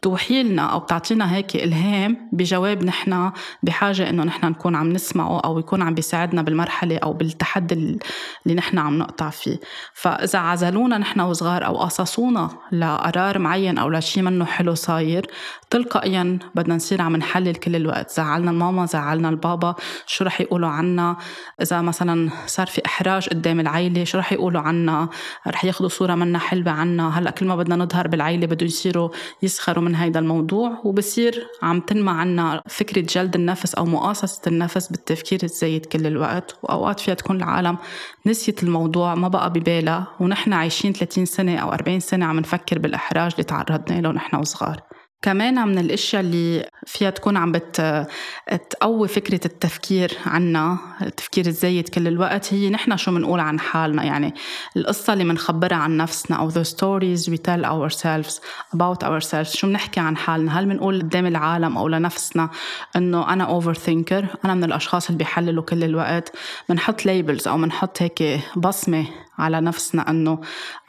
بتوحي 0.00 0.42
لنا 0.42 0.62
أو 0.62 0.78
بتعطينا 0.78 1.34
هيك 1.34 1.56
إلهام 1.56 2.28
بجواب 2.32 2.84
نحن 2.84 3.32
بحاجة 3.62 4.10
إنه 4.10 4.24
نحن 4.24 4.46
نكون 4.46 4.74
عم 4.74 4.92
نسمعه 4.92 5.40
أو 5.40 5.58
يكون 5.58 5.82
عم 5.82 5.94
بيساعدنا 5.94 6.42
بالمرحلة 6.42 6.98
أو 6.98 7.12
بالتحدي 7.12 7.74
اللي 7.74 8.54
نحن 8.54 8.78
عم 8.78 8.98
نقطع 8.98 9.30
فيه. 9.30 9.60
فإذا 9.94 10.38
عزلونا 10.38 10.98
نحن 10.98 11.20
وصغار 11.20 11.66
أو 11.66 11.76
قصصونا 11.76 12.50
لقرار 12.72 13.38
معين 13.38 13.78
أو 13.78 13.88
لشيء 13.90 14.22
منه 14.22 14.44
حلو 14.44 14.74
صاير 14.74 15.26
تلقائيا 15.70 16.38
بدنا 16.54 16.74
نصير 16.74 17.02
عم 17.02 17.16
نحلل 17.16 17.54
كل 17.54 17.76
الوقت. 17.76 18.10
زعلنا 18.10 18.50
الماما 18.50 18.86
زعلنا 18.86 19.28
البابا 19.28 19.74
شو 20.06 20.24
رح 20.24 20.40
يقولوا 20.40 20.68
عنا؟ 20.68 21.16
إذا 21.62 21.80
مثلا 21.80 22.30
صار 22.46 22.66
في 22.66 22.82
إحراج 22.86 23.28
قدام 23.28 23.60
العيلة 23.60 24.04
شو 24.04 24.18
رح 24.18 24.32
يقولوا 24.32 24.60
عنا؟ 24.60 25.08
رح 25.46 25.64
ياخذوا 25.64 25.88
صورة 25.88 26.14
منا 26.14 26.38
حلوة 26.38 26.72
عنا؟ 26.72 27.18
هلأ 27.18 27.30
كل 27.30 27.46
ما 27.46 27.56
بدنا 27.56 27.76
نظهر 27.76 28.08
بالعيلة 28.08 28.46
بده 28.46 28.66
يصيروا 28.66 29.08
يسخروا 29.42 29.89
من 29.90 29.96
هيدا 29.96 30.20
الموضوع 30.20 30.80
وبصير 30.84 31.46
عم 31.62 31.80
تنمى 31.80 32.10
عنا 32.10 32.62
فكرة 32.68 33.00
جلد 33.00 33.34
النفس 33.36 33.74
أو 33.74 33.84
مقاصصة 33.84 34.42
النفس 34.46 34.88
بالتفكير 34.88 35.40
الزايد 35.42 35.86
كل 35.86 36.06
الوقت. 36.06 36.58
وأوقات 36.62 37.00
فيها 37.00 37.14
تكون 37.14 37.36
العالم 37.36 37.78
نسيت 38.26 38.62
الموضوع 38.62 39.14
ما 39.14 39.28
بقى 39.28 39.52
ببالها 39.52 40.06
ونحن 40.20 40.52
عايشين 40.52 40.92
30 40.92 41.24
سنة 41.24 41.56
أو 41.56 41.72
40 41.72 42.00
سنة 42.00 42.26
عم 42.26 42.38
نفكر 42.38 42.78
بالإحراج 42.78 43.30
اللي 43.32 43.44
تعرضنا 43.44 44.00
له 44.00 44.12
نحن 44.12 44.36
وصغار. 44.36 44.80
كمان 45.22 45.68
من 45.68 45.78
الأشياء 45.78 46.22
اللي 46.22 46.68
فيها 46.86 47.10
تكون 47.10 47.36
عم 47.36 47.52
بتقوي 47.52 49.08
فكرة 49.08 49.40
التفكير 49.44 50.12
عنا 50.26 50.78
التفكير 51.02 51.46
الزايد 51.46 51.88
كل 51.88 52.08
الوقت. 52.08 52.54
هي 52.54 52.70
نحن 52.70 52.96
شو 52.96 53.10
بنقول 53.10 53.40
عن 53.40 53.60
حالنا؟ 53.60 54.04
يعني 54.04 54.34
القصة 54.76 55.12
اللي 55.12 55.24
بنخبرها 55.24 55.76
عن 55.76 55.96
نفسنا 55.96 56.36
أو 56.36 56.50
the 56.50 56.64
stories 56.64 57.30
we 57.30 57.36
tell 57.36 57.64
ourselves 57.64 58.40
about 58.76 59.04
ourselves. 59.04 59.56
شو 59.56 59.66
بنحكي 59.66 60.00
عن 60.00 60.16
حالنا؟ 60.16 60.60
هل 60.60 60.66
بنقول 60.66 61.02
قدام 61.02 61.26
العالم 61.26 61.78
أو 61.78 61.88
لنفسنا 61.88 62.50
إنه 62.96 63.32
أنا 63.32 63.44
اوفر 63.44 63.74
ثينكر 63.74 64.26
أنا 64.44 64.54
من 64.54 64.64
الأشخاص 64.64 65.06
اللي 65.06 65.18
بيحللوا 65.18 65.64
كل 65.64 65.84
الوقت. 65.84 66.36
بنحط 66.68 67.06
ليبلز 67.06 67.48
أو 67.48 67.56
بنحط 67.56 68.02
هيك 68.02 68.40
بصمة 68.56 69.06
على 69.40 69.60
نفسنا 69.60 70.10
إنه 70.10 70.40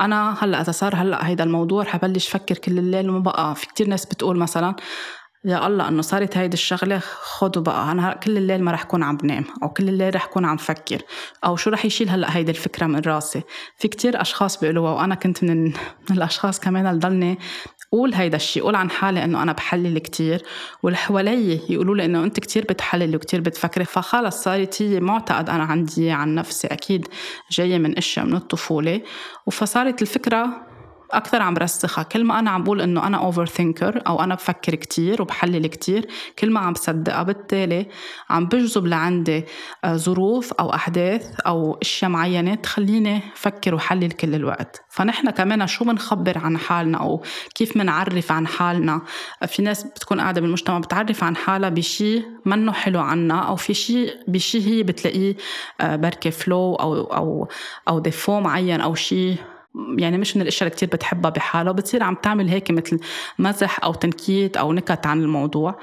أنا 0.02 0.38
هلأ 0.44 0.62
إذا 0.62 0.72
صار 0.72 0.96
هلأ 0.96 1.28
هيدا 1.28 1.44
الموضوع 1.44 1.84
حبلش 1.84 2.30
فكر 2.30 2.58
كل 2.58 2.80
الليل 2.80 3.10
وما 3.10 3.20
بقى. 3.20 3.56
في 3.56 3.68
كتير 3.68 3.88
ناس 3.88 4.06
بتقول 4.06 4.38
مثلا 4.38 4.76
يا 5.46 5.68
الله 5.68 5.88
إنه 5.88 6.02
صارت 6.02 6.38
هيدي 6.38 6.54
الشغلة 6.54 7.00
خدوا 7.22 7.62
بقى 7.64 7.92
أنا 7.92 8.14
كل 8.14 8.38
الليل 8.38 8.64
ما 8.64 8.72
رح 8.72 8.84
كون 8.84 9.04
عم 9.04 9.18
بنام 9.18 9.46
أو 9.64 9.70
كل 9.70 9.90
الليل 9.90 10.16
رح 10.16 10.26
كون 10.26 10.46
عم 10.46 10.58
فكر 10.58 11.02
أو 11.46 11.56
شو 11.56 11.70
رح 11.70 11.86
يشيل 11.86 12.10
هلأ 12.10 12.38
هيدي 12.38 12.52
الفكرة 12.52 12.86
من 12.86 13.00
راسي. 13.00 13.42
في 13.78 13.88
كتير 13.88 14.22
أشخاص 14.22 14.60
بيقولوها 14.60 14.92
وأنا 14.92 15.16
كنت 15.16 15.44
من, 15.44 15.64
من 16.10 16.18
الأشخاص 16.18 16.60
كمان 16.60 16.88
اللي 16.88 17.00
ضلني 17.00 17.40
قول 17.91 18.13
هيدا 18.13 18.36
الشيء 18.36 18.63
قول 18.63 18.75
عن 18.75 18.89
حالي 18.89 19.23
إنه 19.23 19.43
أنا 19.43 19.51
بحلل 19.51 19.97
كتير 19.97 20.43
واللي 20.84 21.60
يقولوا 21.69 21.95
لي 21.95 22.06
إنه 22.06 22.23
أنت 22.23 22.39
كتير 22.39 22.63
بتحللي 22.69 23.15
وكتير 23.15 23.41
بتفكري 23.41 23.86
فخلص 23.86 24.43
صارت 24.43 24.82
هي 24.82 24.99
معتقد 24.99 25.49
أنا 25.49 25.63
عندي 25.63 26.12
عن 26.12 26.36
نفسي 26.36 26.67
أكيد 26.67 27.08
جاية 27.51 27.77
من 27.77 27.97
أشياء 27.97 28.25
من 28.25 28.36
الطفولة 28.36 29.01
وفصارت 29.45 30.01
الفكرة 30.01 30.70
أكثر 31.13 31.41
عم 31.41 31.54
برسخها 31.54 32.04
كل 32.04 32.24
ما 32.24 32.39
أنا 32.39 32.50
عم 32.50 32.63
بقول 32.63 32.82
إنه 32.82 33.08
أنا 33.08 33.17
اوفر 33.17 33.45
ثينكر 33.45 34.02
أو 34.08 34.24
أنا 34.24 34.36
بفكر 34.36 34.76
كتير 34.76 35.21
وبحلل 35.21 35.67
كتير 35.67 36.08
كل 36.39 36.52
ما 36.52 36.60
عم 36.60 36.74
بصدقها 36.74 37.24
بالتالي 37.24 37.88
عم 38.30 38.45
بجذب 38.45 38.88
لعندي 38.88 39.45
آه، 39.84 39.95
ظروف 39.95 40.54
أو 40.54 40.74
أحداث 40.74 41.39
أو 41.39 41.78
أشياء 41.82 42.12
معينة 42.12 42.56
تخليني 42.56 43.21
أفكر 43.34 43.76
وحلل 43.76 44.12
كل 44.12 44.36
الوقت. 44.36 44.82
فنحن 44.89 45.30
كمان 45.30 45.67
شو 45.67 45.86
بنخبر 45.86 46.38
عن 46.38 46.58
حالنا 46.58 46.97
أو 46.97 47.24
كيف 47.56 47.78
بنعرف 47.78 48.32
عن 48.32 48.47
حالنا؟ 48.47 49.02
في 49.47 49.62
ناس 49.62 49.84
بتكون 49.84 50.21
قاعدة 50.21 50.41
بالمجتمع 50.41 50.80
بتعرف 50.80 51.24
عن 51.24 51.36
حالها 51.36 51.69
بشيء 51.69 52.24
منه 52.45 52.71
حلو 52.71 53.00
عنا 53.00 53.39
أو 53.39 53.56
في 53.56 53.74
شيء 53.74 54.15
بشيء 54.28 54.62
هي 54.62 54.84
بتلاقيه 54.84 55.36
آه، 55.82 55.95
بركة 55.95 56.30
فلو 56.30 56.76
أو 56.76 57.04
أو 57.04 57.47
أو 57.88 58.00
ديفو 58.00 58.39
معين 58.39 58.82
أو 58.82 58.95
شيء 58.95 59.38
يعني 59.97 60.17
مش 60.17 60.36
من 60.36 60.41
الأشياء 60.41 60.67
اللي 60.67 60.75
كثير 60.75 60.89
بتحبها 60.89 61.31
بحالها 61.31 61.71
وبتصير 61.71 62.03
عم 62.03 62.15
تعمل 62.15 62.49
هيك 62.49 62.71
مثل 62.71 62.99
مزح 63.39 63.84
أو 63.84 63.93
تنكيت 63.93 64.57
أو 64.57 64.73
نكت 64.73 65.07
عن 65.07 65.21
الموضوع. 65.21 65.79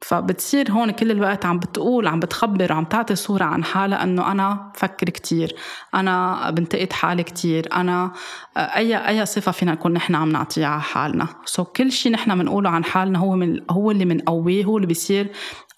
فبتصير 0.00 0.70
هون 0.70 0.90
كل 0.90 1.10
الوقت 1.10 1.46
عم 1.46 1.58
بتقول 1.58 2.06
عم 2.06 2.20
بتخبر 2.20 2.72
عم 2.72 2.84
تعطي 2.84 3.14
صورة 3.14 3.44
عن 3.44 3.64
حالها 3.64 4.02
إنه 4.02 4.32
أنا 4.32 4.72
بفكر 4.74 5.10
كثير 5.10 5.56
أنا 5.94 6.50
بنتقد 6.50 6.92
حالي 6.92 7.22
كثير 7.22 7.68
أنا 7.72 8.12
أي 8.56 9.08
أي 9.08 9.26
صفة 9.26 9.52
فينا 9.52 9.72
نكون 9.72 9.92
نحن 9.92 10.14
عم 10.14 10.32
نعطيها 10.32 10.66
على 10.66 10.82
حالنا. 10.82 11.28
so 11.44 11.64
so 11.64 11.66
كل 11.66 11.92
شيء 11.92 12.12
نحن 12.12 12.38
بنقوله 12.38 12.70
عن 12.70 12.84
حالنا 12.84 13.18
هو 13.18 13.36
من 13.36 13.60
هو 13.70 13.90
اللي 13.90 14.04
بنقويه 14.04 14.64
هو 14.64 14.76
اللي 14.76 14.86
بيصير 14.86 15.32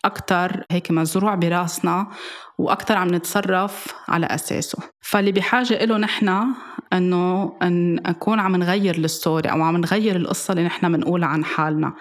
أكتر 0.04 0.64
هيك 0.70 0.90
مزروع 0.90 1.34
براسنا 1.34 2.06
وأكتر 2.58 2.96
عم 2.96 3.14
نتصرف 3.14 3.94
على 4.08 4.26
أساسه. 4.26 4.78
فاللي 5.00 5.32
بحاجة 5.32 5.84
له 5.84 5.98
نحن 5.98 6.46
إنه 6.92 7.52
أن 7.62 7.94
نكون 7.94 8.40
عم 8.40 8.56
نغير 8.56 8.94
ال 8.94 9.04
story 9.04 9.50
أو 9.50 9.62
عم 9.62 9.76
نغير 9.76 10.16
القصة 10.16 10.52
اللي 10.52 10.64
نحن 10.64 10.92
بنقولها 10.92 11.28
عن 11.28 11.44
حالنا. 11.44 11.92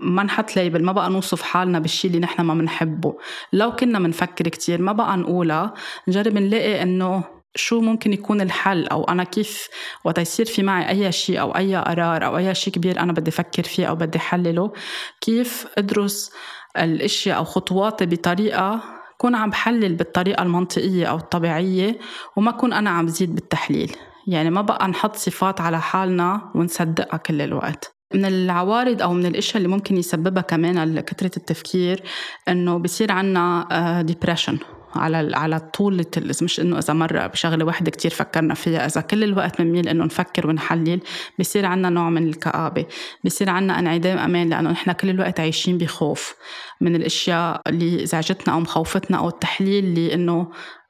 ما 0.00 0.22
نحط 0.22 0.56
label 0.56 0.84
ما 0.84 0.92
بقى 0.92 1.10
نوصف 1.10 1.42
حالنا 1.42 1.78
بالشي 1.78 2.08
اللي 2.08 2.18
نحن 2.18 2.42
ما 2.42 2.54
بنحبه 2.54 3.14
لو 3.52 3.72
كنا 3.76 3.98
بنفكر 3.98 4.48
كتير 4.48 4.82
ما 4.82 4.92
بقى 4.92 5.16
نقولها. 5.16 5.74
نجرب 6.08 6.32
نلاقي 6.38 6.82
إنه 6.82 7.24
شو 7.54 7.80
ممكن 7.80 8.12
يكون 8.12 8.40
الحل 8.40 8.86
أو 8.86 9.04
أنا 9.04 9.24
كيف 9.24 9.68
وقت 10.04 10.18
يصير 10.18 10.46
في 10.46 10.62
معي 10.62 10.88
أي 10.88 11.12
شيء 11.12 11.40
أو 11.40 11.56
أي 11.56 11.76
قرار 11.76 12.24
أو 12.26 12.36
أي 12.38 12.54
شيء 12.54 12.72
كبير 12.72 13.00
أنا 13.00 13.12
بدي 13.12 13.30
أفكر 13.30 13.62
فيه 13.62 13.86
أو 13.86 13.94
بدي 13.94 14.18
حلله 14.18 14.72
كيف 15.20 15.66
أدرس 15.78 16.32
الأشياء 16.78 17.36
أو 17.36 17.44
خطواتي 17.44 18.06
بطريقة 18.06 18.80
كون 19.18 19.34
عم 19.34 19.50
بحلل 19.50 19.94
بالطريقة 19.94 20.42
المنطقية 20.42 21.06
أو 21.06 21.16
الطبيعية 21.16 21.98
وما 22.36 22.50
كون 22.50 22.72
أنا 22.72 22.90
عم 22.90 23.08
زيد 23.08 23.34
بالتحليل. 23.34 23.96
يعني 24.26 24.50
ما 24.50 24.62
بقى 24.62 24.88
نحط 24.88 25.16
صفات 25.16 25.60
على 25.60 25.80
حالنا 25.80 26.50
ونصدقها 26.54 27.16
كل 27.16 27.40
الوقت. 27.40 27.96
من 28.14 28.24
العوارض 28.24 29.02
أو 29.02 29.12
من 29.12 29.26
الإشياء 29.26 29.56
اللي 29.56 29.68
ممكن 29.68 29.96
يسببها 29.96 30.42
كمان 30.42 31.00
كثره 31.00 31.30
التفكير 31.36 32.02
إنه 32.48 32.78
بصير 32.78 33.12
عنا 33.12 34.02
depression 34.02 34.54
آه، 34.54 34.82
على 34.98 35.36
على 35.36 35.60
طول 35.60 36.04
مش 36.42 36.60
إنه 36.60 36.78
إذا 36.78 36.94
مرة 36.94 37.26
بشغلة 37.26 37.64
واحدة 37.64 37.90
كتير 37.90 38.10
فكرنا 38.10 38.54
فيها. 38.54 38.86
إذا 38.86 39.00
كل 39.00 39.24
الوقت 39.24 39.62
بنميل 39.62 39.88
إنه 39.88 40.04
نفكر 40.04 40.46
ونحلل 40.46 41.00
بصير 41.38 41.66
عنا 41.66 41.90
نوع 41.90 42.10
من 42.10 42.28
الكآبة. 42.28 42.86
بصير 43.24 43.50
عنا 43.50 43.78
انعدام 43.78 44.18
أمان 44.18 44.50
لأنه 44.50 44.70
نحن 44.70 44.92
كل 44.92 45.10
الوقت 45.10 45.40
عايشين 45.40 45.78
بخوف 45.78 46.34
من 46.80 46.96
الإشياء 46.96 47.60
اللي 47.66 48.06
زعجتنا 48.06 48.54
أو 48.54 48.60
مخوفتنا 48.60 49.18
أو 49.18 49.28
التحليل 49.28 49.84
اللي 49.84 50.14
انه 50.14 50.48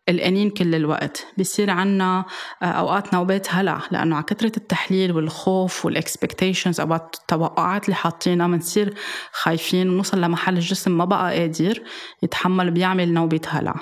قلقانين 0.09 0.51
كل 0.51 0.75
الوقت. 0.75 1.27
بيصير 1.37 1.71
عنا 1.71 2.25
آه، 2.63 2.65
أوقات 2.65 3.15
نوبات 3.15 3.47
هلع 3.55 3.81
لأنه 3.91 4.17
على 4.17 4.25
كثرة 4.25 4.53
التحليل 4.57 5.13
والخوف 5.13 5.85
وال 5.87 6.00
expectations 6.00 6.81
أو 6.81 6.95
التوقعات 6.95 7.85
اللي 7.85 7.95
حاطينها 7.97 8.47
بنصير 8.47 8.95
خايفين 9.33 9.91
ونوصل 9.91 10.21
لمحل 10.21 10.55
الجسم 10.55 10.99
ما 10.99 11.05
بقى 11.05 11.39
قادر 11.39 11.83
يتحمل 12.23 12.71
بيعمل 12.71 13.13
نوبة 13.13 13.41
هلع. 13.49 13.75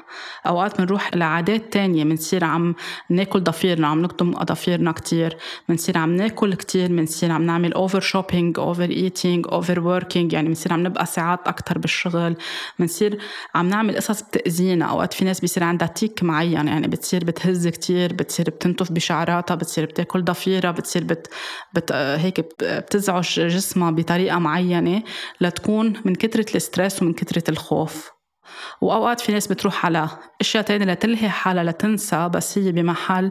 أوقات 0.47 0.81
بنروح 0.81 1.17
لعادات 1.17 1.73
تانية 1.73 2.05
بنصير 2.05 2.45
عم 2.45 2.75
ناكل 3.11 3.41
ضفيرنا 3.41 3.87
عم 3.89 4.03
نقضم 4.03 4.33
اظافيرنا 4.37 4.93
كتير 4.93 5.37
بنصير 5.69 5.99
عم 5.99 6.17
ناكل 6.17 6.55
كتير 6.55 6.89
بنصير 6.89 7.33
عم 7.33 7.43
نعمل 7.43 7.73
over 7.73 8.01
shopping 8.01 8.59
over 8.59 8.91
eating 8.91 9.47
over 9.53 9.81
working 9.81 10.33
يعني 10.33 10.49
بنصير 10.49 10.73
عم 10.73 10.87
نبقى 10.87 11.07
ساعات 11.07 11.49
أكثر 11.49 11.79
بالشغل. 11.79 12.37
بنصير 12.79 13.19
عم 13.55 13.69
نعمل 13.69 13.97
قصص 13.97 14.23
بتأذينا. 14.23 14.85
أوقات 14.85 15.15
في 15.15 15.25
ناس 15.25 15.41
بيصير 15.41 15.65
عندها 15.65 15.89
tic 15.89 16.10
technique 16.11 16.23
معين 16.23 16.69
يعني 16.69 16.89
بتصير 16.89 17.25
بتهز 17.25 17.69
كتير 17.69 18.13
بتصير 18.13 18.51
بتنتف 18.51 18.93
بشعراتها 18.93 19.55
بتصير 19.55 19.85
بتاكل 19.85 20.25
ضفيرة 20.25 20.71
بتصير 20.71 21.05
بت, 21.05 21.29
بت 21.75 21.93
هيك 21.93 22.41
بتزعج 22.63 23.41
جسمها 23.41 23.91
بطريقة 23.91 24.39
معينة 24.39 25.03
لتكون 25.41 25.93
من 26.05 26.15
كترة 26.15 26.47
الستريس 26.55 27.03
ومن 27.03 27.13
كترة 27.13 27.45
الخوف. 27.49 28.11
وأوقات 28.81 29.21
في 29.21 29.33
ناس 29.33 29.47
بتروح 29.47 29.87
على 29.87 30.09
أشياء 30.41 30.65
تانية 30.65 30.85
لتلهي 30.87 31.29
حالها 31.29 31.65
لتنسى 31.65 32.29
بس 32.29 32.59
هي 32.59 32.73
بمحل 32.73 33.31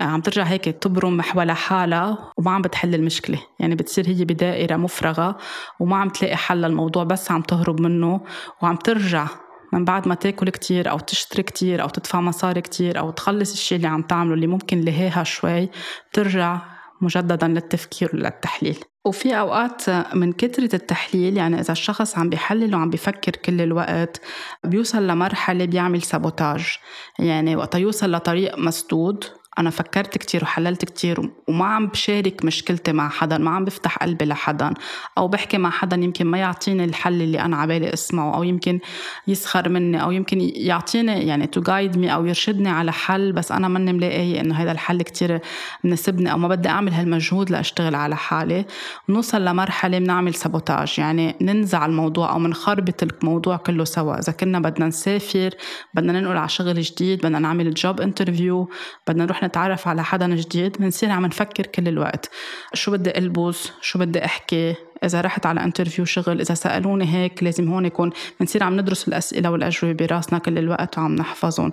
عم 0.00 0.20
ترجع 0.20 0.42
هيك 0.42 0.64
تبرم 0.64 1.22
حول 1.22 1.50
حالها 1.50 2.32
وما 2.38 2.50
عم 2.50 2.62
بتحل 2.62 2.94
المشكلة. 2.94 3.38
يعني 3.58 3.74
بتصير 3.74 4.08
هي 4.08 4.24
بدائرة 4.24 4.76
مفرغة 4.76 5.36
وما 5.80 5.96
عم 5.96 6.08
تلاقي 6.08 6.36
حل 6.36 6.62
للموضوع 6.62 7.04
بس 7.04 7.30
عم 7.30 7.42
تهرب 7.42 7.80
منه 7.80 8.20
وعم 8.62 8.76
ترجع 8.76 9.26
من 9.72 9.84
بعد 9.84 10.08
ما 10.08 10.14
تاكل 10.14 10.48
كتير 10.50 10.90
أو 10.90 10.98
تشتري 10.98 11.42
كتير 11.42 11.82
أو 11.82 11.88
تدفع 11.88 12.20
مصاري 12.20 12.60
كتير 12.60 12.98
أو 12.98 13.10
تخلص 13.10 13.52
الشيء 13.52 13.76
اللي 13.76 13.88
عم 13.88 14.02
تعمله 14.02 14.34
اللي 14.34 14.46
ممكن 14.46 14.80
لهيها 14.80 15.24
شوي 15.24 15.68
ترجع 16.12 16.60
مجددا 17.00 17.48
للتفكير 17.48 18.10
وللتحليل. 18.14 18.78
وفي 19.04 19.38
أوقات 19.38 19.90
من 20.14 20.32
كثرة 20.32 20.76
التحليل 20.76 21.36
يعني 21.36 21.60
إذا 21.60 21.72
الشخص 21.72 22.18
عم 22.18 22.30
بيحلل 22.30 22.74
وعم 22.74 22.90
بيفكر 22.90 23.32
كل 23.32 23.60
الوقت 23.60 24.20
بيوصل 24.64 25.06
لمرحلة 25.06 25.64
بيعمل 25.64 26.02
sabotage. 26.02 26.76
يعني 27.18 27.56
وقت 27.56 27.74
يوصل 27.74 28.12
لطريق 28.12 28.58
مسدود 28.58 29.24
أنا 29.60 29.70
فكرت 29.70 30.18
كتير 30.18 30.42
وحللت 30.42 30.84
كتير 30.84 31.30
وما 31.48 31.64
عم 31.64 31.86
بشارك 31.86 32.44
مشكلتي 32.44 32.92
مع 32.92 33.08
حدا 33.08 33.38
ما 33.38 33.50
عم 33.50 33.64
بفتح 33.64 33.98
قلبي 33.98 34.24
لحدا 34.24 34.74
أو 35.18 35.28
بحكي 35.28 35.58
مع 35.58 35.70
حدا 35.70 35.96
يمكن 35.96 36.26
ما 36.26 36.38
يعطيني 36.38 36.84
الحل 36.84 37.22
اللي 37.22 37.40
أنا 37.40 37.56
عبالي 37.56 37.92
اسمعه 37.92 38.36
أو 38.36 38.42
يمكن 38.42 38.80
يسخر 39.28 39.68
مني 39.68 40.02
أو 40.02 40.10
يمكن 40.10 40.40
يعطيني 40.40 41.26
يعني 41.26 41.46
to 41.46 41.60
guide 41.60 41.98
me 41.98 42.14
أو 42.14 42.26
يرشدني 42.26 42.68
على 42.68 42.92
حل 42.92 43.32
بس 43.32 43.52
أنا 43.52 43.68
ماني 43.68 43.92
ملاقية 43.92 44.40
إنه 44.40 44.54
هذا 44.54 44.72
الحل 44.72 45.02
كتير 45.02 45.40
مناسبني 45.84 46.32
أو 46.32 46.38
ما 46.38 46.48
بدي 46.48 46.68
أعمل 46.68 46.92
هالمجهود 46.92 47.50
لأشتغل 47.50 47.94
على 47.94 48.16
حالي. 48.16 48.64
نوصل 49.08 49.44
لمرحلة 49.44 49.98
بنعمل 49.98 50.34
sabotage 50.34 50.94
يعني 50.98 51.34
ننزع 51.40 51.86
الموضوع 51.86 52.32
أو 52.32 52.38
منخربط 52.38 53.02
الموضوع 53.02 53.56
كله 53.56 53.84
سوا. 53.84 54.18
إذا 54.18 54.32
كنا 54.32 54.58
بدنا 54.60 54.86
نسافر 54.86 55.50
بدنا 55.94 56.20
ننقل 56.20 56.36
على 56.36 56.48
شغل 56.48 56.80
جديد 56.80 57.18
بدنا 57.18 57.38
نعمل 57.38 57.74
job 57.74 58.00
interview 58.00 58.70
بدنا 59.08 59.24
نروح 59.24 59.44
نتعرف 59.50 59.88
على 59.88 60.04
حدا 60.04 60.26
جديد 60.26 60.76
بنصير 60.78 61.10
عم 61.10 61.26
نفكر 61.26 61.66
كل 61.66 61.88
الوقت. 61.88 62.30
شو 62.74 62.92
بدي 62.92 63.18
ألبس؟ 63.18 63.70
شو 63.80 63.98
بدي 63.98 64.24
أحكي؟ 64.24 64.74
إذا 65.04 65.20
رحت 65.20 65.46
على 65.46 65.64
interview 65.64 66.04
شغل 66.04 66.40
إذا 66.40 66.54
سألوني 66.54 67.14
هيك 67.14 67.42
لازم 67.42 67.68
هون 67.72 67.84
يكون 67.84 68.10
بنصير 68.40 68.64
عم 68.64 68.80
ندرس 68.80 69.08
الأسئلة 69.08 69.50
والأجوبة 69.50 69.92
براسنا 69.92 70.38
كل 70.38 70.58
الوقت 70.58 70.98
وعم 70.98 71.14
نحفظهم. 71.14 71.72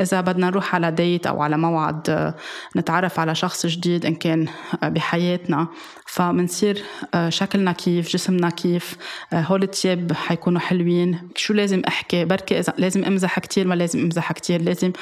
إذا 0.00 0.20
بدنا 0.20 0.46
نروح 0.46 0.74
على 0.74 0.90
ديت 0.90 1.26
أو 1.26 1.42
على 1.42 1.58
موعد 1.58 2.34
نتعرف 2.76 3.20
على 3.20 3.34
شخص 3.34 3.66
جديد 3.66 4.06
إن 4.06 4.14
كان 4.14 4.46
بحياتنا 4.82 5.68
فبنصير 6.06 6.82
شكلنا 7.28 7.72
كيف 7.72 8.08
جسمنا 8.08 8.50
كيف 8.50 8.96
هول 9.34 9.62
التياب 9.62 10.12
حيكونوا 10.12 10.60
حلوين. 10.60 11.28
شو 11.36 11.54
لازم 11.54 11.82
أحكي؟ 11.88 12.24
بركي 12.24 12.58
إذا 12.58 12.72
لازم 12.78 13.04
أمزح 13.04 13.38
كتير 13.38 13.66
ما 13.66 13.74
لازم 13.74 14.00
أمزح 14.00 14.32
كتير. 14.32 14.62
لازم 14.62 14.92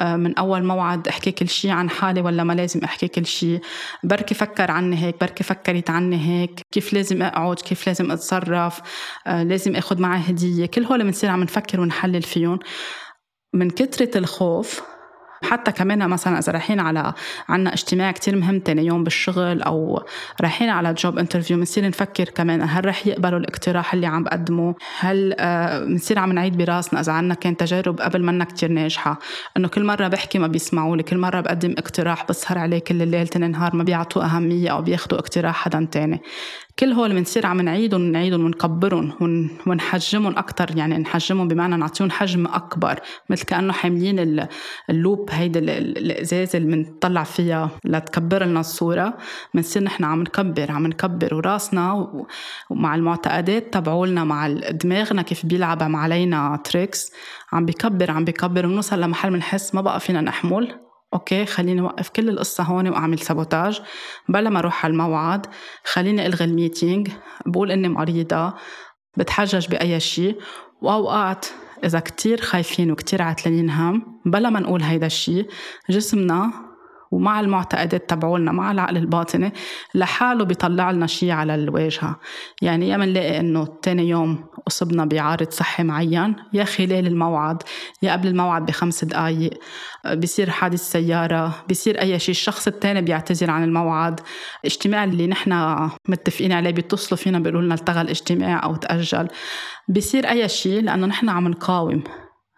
من 0.00 0.38
أول 0.38 0.64
موعد 0.64 1.08
أحكي 1.08 1.30
كل 1.30 1.48
شيء 1.48 1.70
عن 1.70 1.90
حالي 1.90 2.20
ولا 2.20 2.44
ما 2.44 2.52
لازم 2.52 2.80
أحكي 2.84 3.08
كل 3.08 3.26
شيء 3.26 3.60
بركي 4.02 4.34
فكر 4.34 4.70
عني 4.70 4.96
هيك 4.96 5.20
بركي 5.20 5.44
فكرت 5.44 5.90
عني 5.90 6.16
هيك. 6.26 6.60
كيف 6.72 6.92
لازم 6.92 7.23
اقعد 7.26 7.60
كيف 7.60 7.86
لازم 7.86 8.10
أتصرف 8.10 8.80
آه 9.26 9.42
لازم 9.42 9.76
آخذ 9.76 10.00
معي 10.00 10.20
هدية 10.20 10.66
كل 10.66 10.84
هول 10.84 11.04
بنصير 11.04 11.30
عم 11.30 11.42
نفكر 11.42 11.80
ونحلل 11.80 12.22
فيهم. 12.22 12.58
من 13.54 13.70
كثره 13.70 14.18
الخوف 14.18 14.82
حتى 15.44 15.72
كمان 15.72 16.08
مثلا 16.08 16.38
إذا 16.38 16.52
رايحين 16.52 16.80
على 16.80 17.12
عنا 17.48 17.72
اجتماع 17.72 18.12
كتير 18.12 18.36
مهم 18.36 18.60
تاني 18.60 18.86
يوم 18.86 19.04
بالشغل 19.04 19.62
أو 19.62 20.02
رايحين 20.40 20.68
على 20.68 20.94
جوب 20.94 21.18
انترفيو 21.18 21.56
بنصير 21.56 21.88
نفكر 21.88 22.24
كمان 22.24 22.62
هل 22.62 22.86
رح 22.86 23.06
يقبلوا 23.06 23.38
الاقتراح 23.38 23.94
اللي 23.94 24.06
عم 24.06 24.24
بقدمه 24.24 24.74
هل 24.98 25.34
آه، 25.38 25.84
بنصير 25.84 26.18
عم 26.18 26.32
نعيد 26.32 26.56
براسنا 26.56 27.00
إذا 27.00 27.12
عنا 27.12 27.34
كان 27.34 27.56
تجارب 27.56 28.00
قبل 28.00 28.22
منا 28.22 28.44
كتير 28.44 28.70
ناجحة؟ 28.70 29.18
إنه 29.56 29.68
كل 29.68 29.84
مرة 29.84 30.08
بحكي 30.08 30.38
ما 30.38 30.46
بيسمعوا 30.46 30.96
لي 30.96 31.02
كل 31.02 31.18
مرة 31.18 31.40
بقدم 31.40 31.74
اقتراح 31.78 32.26
بسهر 32.28 32.58
عليه 32.58 32.78
كل 32.78 33.02
الليل 33.02 33.28
تاني 33.28 33.48
نهار 33.48 33.76
ما 33.76 33.84
بيعطوه 33.84 34.24
أهمية 34.24 34.70
أو 34.70 34.82
بياخذوا 34.82 35.18
اقتراح 35.18 35.54
حدا 35.54 35.88
تاني. 35.92 36.22
كل 36.78 36.92
هول 36.92 37.12
بنصير 37.12 37.46
عم 37.46 37.60
نعيدهم 37.60 38.00
ونعيدهم 38.00 38.44
ونكبرهم 38.44 39.12
ونحجمهم 39.66 40.38
أكتر. 40.38 40.76
يعني 40.76 40.98
نحجمهم 40.98 41.48
بمعنى 41.48 41.76
نعطيهم 41.76 42.10
حجم 42.10 42.46
أكبر 42.46 43.00
مثل 43.30 43.44
كأنه 43.44 43.72
حاملين 43.72 44.46
ال 44.90 44.97
loupe 44.97 45.30
هيدي 45.30 45.58
الإزازة 45.58 46.58
اللي 46.58 46.76
بنطلع 46.76 47.24
فيها 47.24 47.70
لتكبر 47.84 48.44
لنا 48.44 48.60
الصورة. 48.60 49.16
بنصير 49.54 49.82
نحن 49.82 50.04
عم 50.04 50.20
نكبر 50.22 50.70
عم 50.72 50.86
نكبر 50.86 51.34
وراسنا 51.34 52.08
ومع 52.70 52.94
المعتقدات 52.94 53.74
تبعولنا 53.74 54.24
مع 54.24 54.48
دماغنا 54.70 55.22
كيف 55.22 55.46
بيلعب 55.46 55.82
علينا 55.82 56.60
tricks 56.64 57.12
عم 57.52 57.66
بكبر 57.66 58.10
عم 58.10 58.24
بكبر 58.24 58.66
ونوصل 58.66 59.00
لمحل 59.00 59.30
بنحس 59.30 59.74
ما 59.74 59.80
بقى 59.80 60.00
فينا 60.00 60.20
نحمل. 60.20 60.74
okay 61.14 61.46
خليني 61.46 61.80
أوقف 61.80 62.08
كل 62.08 62.28
القصة 62.28 62.64
هون 62.64 62.88
وأعمل 62.88 63.18
sabotage. 63.18 63.80
بلا 64.28 64.50
ما 64.50 64.58
أروح 64.58 64.84
على 64.84 64.92
الموعد 64.92 65.46
خليني 65.84 66.26
ألغي 66.26 66.44
الميتينج. 66.44 67.08
بقول 67.46 67.70
إني 67.70 67.88
مريضة 67.88 68.54
بتحجج 69.16 69.68
بأي 69.68 70.00
شيء. 70.00 70.38
وأوقات 70.82 71.46
إذا 71.84 72.00
كتير 72.00 72.40
خايفين 72.40 72.90
وكتير 72.90 73.22
عتلانين 73.22 73.70
هم 73.70 74.20
بلا 74.26 74.50
ما 74.50 74.60
نقول 74.60 74.82
هيدا 74.82 75.06
الشيء 75.06 75.48
جسمنا 75.90 76.50
ومع 77.14 77.40
المعتقدات 77.40 78.10
تبعولنا 78.10 78.52
مع 78.52 78.70
العقل 78.70 78.96
الباطني 78.96 79.52
لحاله 79.94 80.44
بيطلع 80.44 80.90
لنا 80.90 81.06
شيء 81.06 81.30
على 81.30 81.54
الواجهة. 81.54 82.20
يعني 82.62 82.88
يا 82.88 82.96
منلاقي 82.96 83.40
إنه 83.40 83.68
تاني 83.82 84.08
يوم 84.08 84.44
أصبنا 84.68 85.04
بعارض 85.04 85.50
صحي 85.50 85.82
معين 85.82 86.36
يا 86.52 86.64
خلال 86.64 87.06
الموعد 87.06 87.62
يا 88.02 88.12
قبل 88.12 88.28
الموعد 88.28 88.66
بخمس 88.66 89.04
دقايق 89.04 89.50
بصير 90.16 90.50
حادث 90.50 90.80
سيارة 90.80 91.54
بصير 91.70 92.00
أي 92.00 92.18
شيء 92.18 92.30
الشخص 92.30 92.66
التاني 92.66 93.02
بيعتذر 93.02 93.50
عن 93.50 93.64
الموعد. 93.64 94.20
الاجتماع 94.60 95.04
اللي 95.04 95.26
نحن 95.26 95.88
متفقين 96.08 96.52
عليه 96.52 96.70
بيتصلوا 96.70 97.18
فينا 97.18 97.38
بيقولوا 97.38 97.62
لنا 97.62 97.74
التغى 97.74 98.00
الاجتماع 98.00 98.64
أو 98.64 98.76
تأجل. 98.76 99.28
بصير 99.88 100.30
أي 100.30 100.48
شيء 100.48 100.82
لأنه 100.82 101.06
نحن 101.06 101.28
عم 101.28 101.48
نقاوم. 101.48 102.04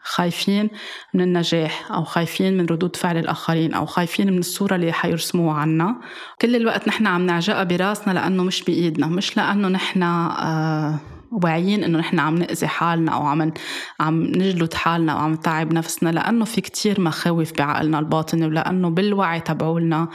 خايفين 0.07 0.71
من 1.15 1.21
النجاح 1.21 1.93
أو 1.93 2.05
خايفين 2.05 2.57
من 2.57 2.67
ردود 2.67 2.97
فعل 2.97 3.19
الآخرين 3.19 3.75
أو 3.75 3.87
خايفين 3.87 4.33
من 4.33 4.39
الصورة 4.39 4.75
اللي 4.75 4.93
حيرسموها 4.93 5.57
عنا. 5.57 6.01
كل 6.41 6.57
الوقت 6.57 6.89
نحن 6.89 7.07
عم 7.07 7.27
نعجقها 7.27 7.65
براسنا 7.65 8.13
لأنه 8.13 8.45
مش 8.45 8.63
بإيدنا 8.63 9.07
مش 9.07 9.37
لأنه 9.37 9.69
نحن 9.69 10.03
آه 10.03 10.99
واعيين 11.45 11.85
إنه 11.85 11.99
نحن 11.99 12.19
عم 12.19 12.35
نأذي 12.35 12.67
حالنا 12.67 13.13
أو 13.13 13.27
عم 13.27 13.53
عم 14.01 14.23
نجلد 14.23 14.75
حالنا 14.75 15.13
أو 15.13 15.19
عم 15.19 15.33
نتعب 15.33 15.73
نفسنا 15.73 16.09
لأنه 16.11 16.45
في 16.45 16.61
كتير 16.61 17.01
مخاوف 17.01 17.53
بعقلنا 17.59 17.99
الباطني 17.99 18.47
ولأنه 18.47 18.91
بالوعي 18.91 19.41
تبعولنا 19.41 20.09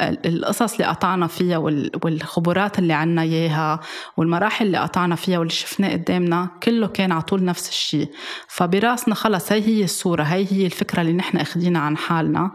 القصص 0.00 0.72
اللي 0.72 0.84
قطعنا 0.84 1.26
فيها 1.26 1.58
والخبرات 2.04 2.78
اللي 2.78 2.92
عنا 2.92 3.22
إياها 3.22 3.80
والمراحل 4.16 4.66
اللي 4.66 4.78
قطعنا 4.78 5.14
فيها 5.14 5.38
واللي 5.38 5.52
شفناه 5.52 5.92
قدامنا 5.92 6.50
كله 6.62 6.86
كان 6.86 7.12
على 7.12 7.22
طول 7.22 7.44
نفس 7.44 7.68
الشيء 7.68 8.08
فبراسنا 8.48 9.14
خلص 9.14 9.52
هي 9.52 9.66
هي 9.66 9.84
الصورة 9.84 10.22
هي 10.22 10.46
هي 10.52 10.66
الفكرة 10.66 11.00
اللي 11.00 11.12
نحن 11.12 11.38
أخذينها 11.38 11.80
عن 11.82 11.96
حالنا. 11.96 12.50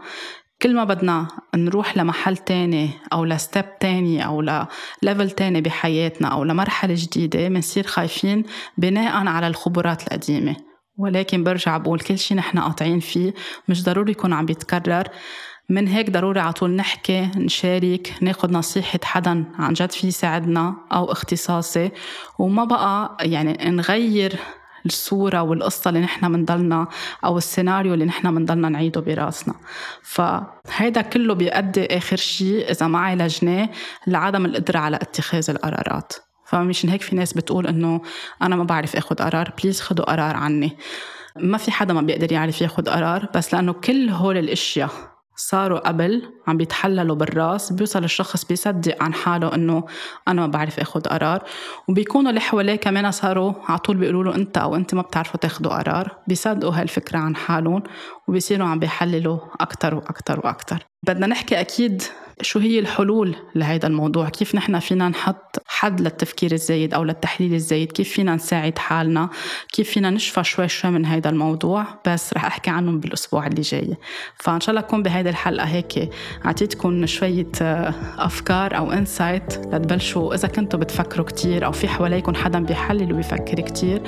كل 0.62 0.74
ما 0.74 0.84
بدنا 0.84 1.28
نروح 1.56 1.96
لمحل 1.96 2.36
تاني 2.36 2.90
أو 3.12 3.24
ل 3.24 3.35
step 3.35 3.78
تاني 3.80 4.26
أو 4.26 4.40
ل 4.40 4.55
level 4.55 5.30
تاني 5.30 5.60
بحياتنا 5.60 6.28
أو 6.28 6.44
لمرحلة 6.44 6.94
جديدة 6.96 7.48
بنصير 7.48 7.86
خايفين 7.86 8.44
بناء 8.78 9.26
على 9.26 9.46
الخبرات 9.46 10.02
القديمة. 10.02 10.56
ولكن 10.98 11.44
برجع 11.44 11.76
بقول 11.76 12.00
كل 12.00 12.18
شيء 12.18 12.36
نحن 12.36 12.58
قاطعين 12.58 13.00
فيه 13.00 13.34
مش 13.68 13.84
ضروري 13.84 14.12
يكون 14.12 14.32
عم 14.32 14.46
بيتكرر. 14.46 15.08
من 15.68 15.88
هيك 15.88 16.10
ضروري 16.10 16.40
على 16.40 16.52
طول 16.52 16.70
نحكي 16.70 17.30
نشارك 17.36 18.14
ناخد 18.20 18.52
نصيحة 18.52 19.00
حدا 19.04 19.44
عن 19.58 19.72
جد 19.72 19.92
في 19.92 20.06
يساعدنا 20.06 20.74
أو 20.92 21.12
اختصاصي. 21.12 21.90
وما 22.38 22.64
بقى 22.64 23.16
يعني 23.20 23.70
نغير 23.70 24.36
الصورة 24.86 25.42
والقصة 25.42 25.88
اللي 25.88 26.00
نحن 26.00 26.32
بنضلنا 26.32 26.86
أو 27.24 27.38
السيناريو 27.38 27.94
اللي 27.94 28.04
نحن 28.04 28.34
بنضلنا 28.34 28.68
نعيده 28.68 29.00
براسنا. 29.00 29.54
فهيدا 30.02 31.00
كله 31.02 31.34
بيؤدي 31.34 31.96
آخر 31.96 32.16
شيء 32.16 32.70
إذا 32.70 32.86
ما 32.86 32.98
عالجناه 32.98 33.68
لعدم 34.06 34.46
القدرة 34.46 34.78
على 34.78 34.96
اتخاذ 34.96 35.50
القرارات. 35.50 36.12
فمشان 36.46 36.90
هيك 36.90 37.02
في 37.02 37.16
ناس 37.16 37.32
بتقول 37.32 37.66
إنه 37.66 38.00
أنا 38.42 38.56
ما 38.56 38.64
بعرف 38.64 38.96
آخد 38.96 39.22
قرار 39.22 39.52
بليز 39.62 39.80
خدوا 39.80 40.04
قرار 40.04 40.36
عني. 40.36 40.76
ما 41.36 41.58
في 41.58 41.70
حدا 41.70 41.94
ما 41.94 42.00
بيقدر 42.00 42.32
يعرف 42.32 42.60
ياخد 42.60 42.88
قرار 42.88 43.28
بس 43.34 43.54
لأنه 43.54 43.72
كل 43.72 44.08
هول 44.10 44.38
الأشياء 44.38 44.90
صاروا 45.40 45.88
قبل 45.88 46.22
عم 46.46 46.56
بيتحللوا 46.56 47.16
بالراس 47.16 47.72
بيوصل 47.72 48.04
الشخص 48.04 48.44
بيصدق 48.44 49.02
عن 49.02 49.14
حاله 49.14 49.54
إنه 49.54 49.84
أنا 50.28 50.40
ما 50.40 50.46
بعرف 50.46 50.80
اخذ 50.80 51.00
قرار. 51.00 51.42
وبيكونوا 51.88 52.30
اللي 52.30 52.40
حواليه 52.40 52.76
كمان 52.76 53.10
صاروا 53.10 53.52
على 53.68 53.78
طول 53.78 53.96
بيقولوا 53.96 54.24
له 54.24 54.34
أنت 54.34 54.58
أو 54.58 54.76
أنت 54.76 54.94
ما 54.94 55.02
بتعرفوا 55.02 55.40
تاخذوا 55.40 55.72
قرار. 55.72 56.16
بيصدقوا 56.26 56.74
هالفكرة 56.74 57.18
عن 57.18 57.36
حالهم 57.36 57.82
وبيصيروا 58.28 58.66
عم 58.66 58.78
بيحللوا 58.78 59.38
أكثر 59.60 59.94
وأكثر 59.94 60.40
وأكثر 60.46 60.86
بدنا 61.06 61.26
نحكي 61.26 61.60
أكيد 61.60 62.02
شو 62.42 62.58
هي 62.58 62.78
الحلول 62.78 63.36
لهذا 63.54 63.86
الموضوع؟ 63.86 64.28
كيف 64.28 64.54
نحن 64.54 64.78
فينا 64.78 65.08
نحط 65.08 65.62
حد 65.66 66.00
للتفكير 66.00 66.52
الزايد 66.52 66.94
أو 66.94 67.04
للتحليل 67.04 67.54
الزايد؟ 67.54 67.92
كيف 67.92 68.08
فينا 68.12 68.34
نساعد 68.34 68.78
حالنا؟ 68.78 69.30
كيف 69.72 69.90
فينا 69.90 70.10
نشفى 70.10 70.44
شوي 70.44 70.68
شوي 70.68 70.90
من 70.90 71.06
هذا 71.06 71.30
الموضوع؟ 71.30 71.86
بس 72.06 72.32
رح 72.32 72.44
أحكي 72.44 72.70
عنهم 72.70 73.00
بالأسبوع 73.00 73.46
اللي 73.46 73.60
جاي. 73.60 73.96
فإن 74.36 74.60
شاء 74.60 74.70
الله 74.70 74.80
أكون 74.80 75.02
بهيدي 75.02 75.28
الحلقة 75.30 75.66
هيك 75.66 76.10
أعطيتكم 76.44 77.06
شوية 77.06 77.46
آه، 77.62 77.94
أفكار 78.18 78.76
أو 78.76 78.92
insight 78.92 79.58
لتبلشوا 79.58 80.34
إذا 80.34 80.48
كنتوا 80.48 80.80
بتفكروا 80.80 81.26
كتير 81.26 81.66
أو 81.66 81.72
في 81.72 81.88
حواليكم 81.88 82.34
حدا 82.34 82.58
بيحلل 82.58 83.12
وبيفكر 83.12 83.60
كتير 83.60 84.02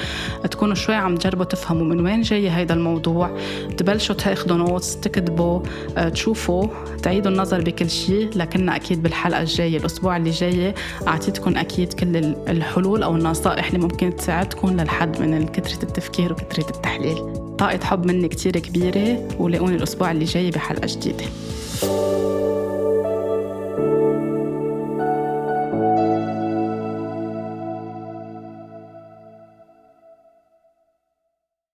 تكونوا 0.50 0.74
شوي 0.74 0.94
عم 0.94 1.14
تجربوا 1.14 1.44
تفهموا 1.44 1.84
من 1.84 2.00
وين 2.00 2.22
جاي 2.22 2.50
هيدا 2.50 2.74
الموضوع. 2.74 3.38
تبلشوا 3.76 4.14
تاخذوا 4.14 4.56
notes 4.56 5.00
تكتبوا 5.00 5.60
آه، 5.96 6.08
تشوفوا 6.08 6.68
تعيدوا 7.02 7.30
النظر 7.30 7.60
بكل 7.60 7.90
شيء. 7.90 8.21
لكن 8.36 8.68
أكيد 8.68 9.02
بالحلقة 9.02 9.40
الجاية 9.40 9.76
الأسبوع 9.76 10.16
اللي 10.16 10.30
جاي 10.30 10.74
أعطيتكم 11.08 11.56
أكيد 11.56 11.92
كل 11.92 12.16
الحلول 12.48 13.02
أو 13.02 13.16
النصائح 13.16 13.66
اللي 13.66 13.78
ممكن 13.78 14.16
تساعدكم 14.16 14.80
للحد 14.80 15.20
من 15.20 15.46
كثرة 15.46 15.82
التفكير 15.82 16.32
وكثرة 16.32 16.70
التحليل. 16.70 17.16
طاقة 17.58 17.84
حب 17.84 18.06
مني 18.06 18.28
كتير 18.28 18.58
كبيرة 18.58 19.28
ولاقوني 19.38 19.76
الأسبوع 19.76 20.10
اللي 20.10 20.24
جاي 20.24 20.50
بحلقة 20.50 20.86
جديدة. 20.86 21.24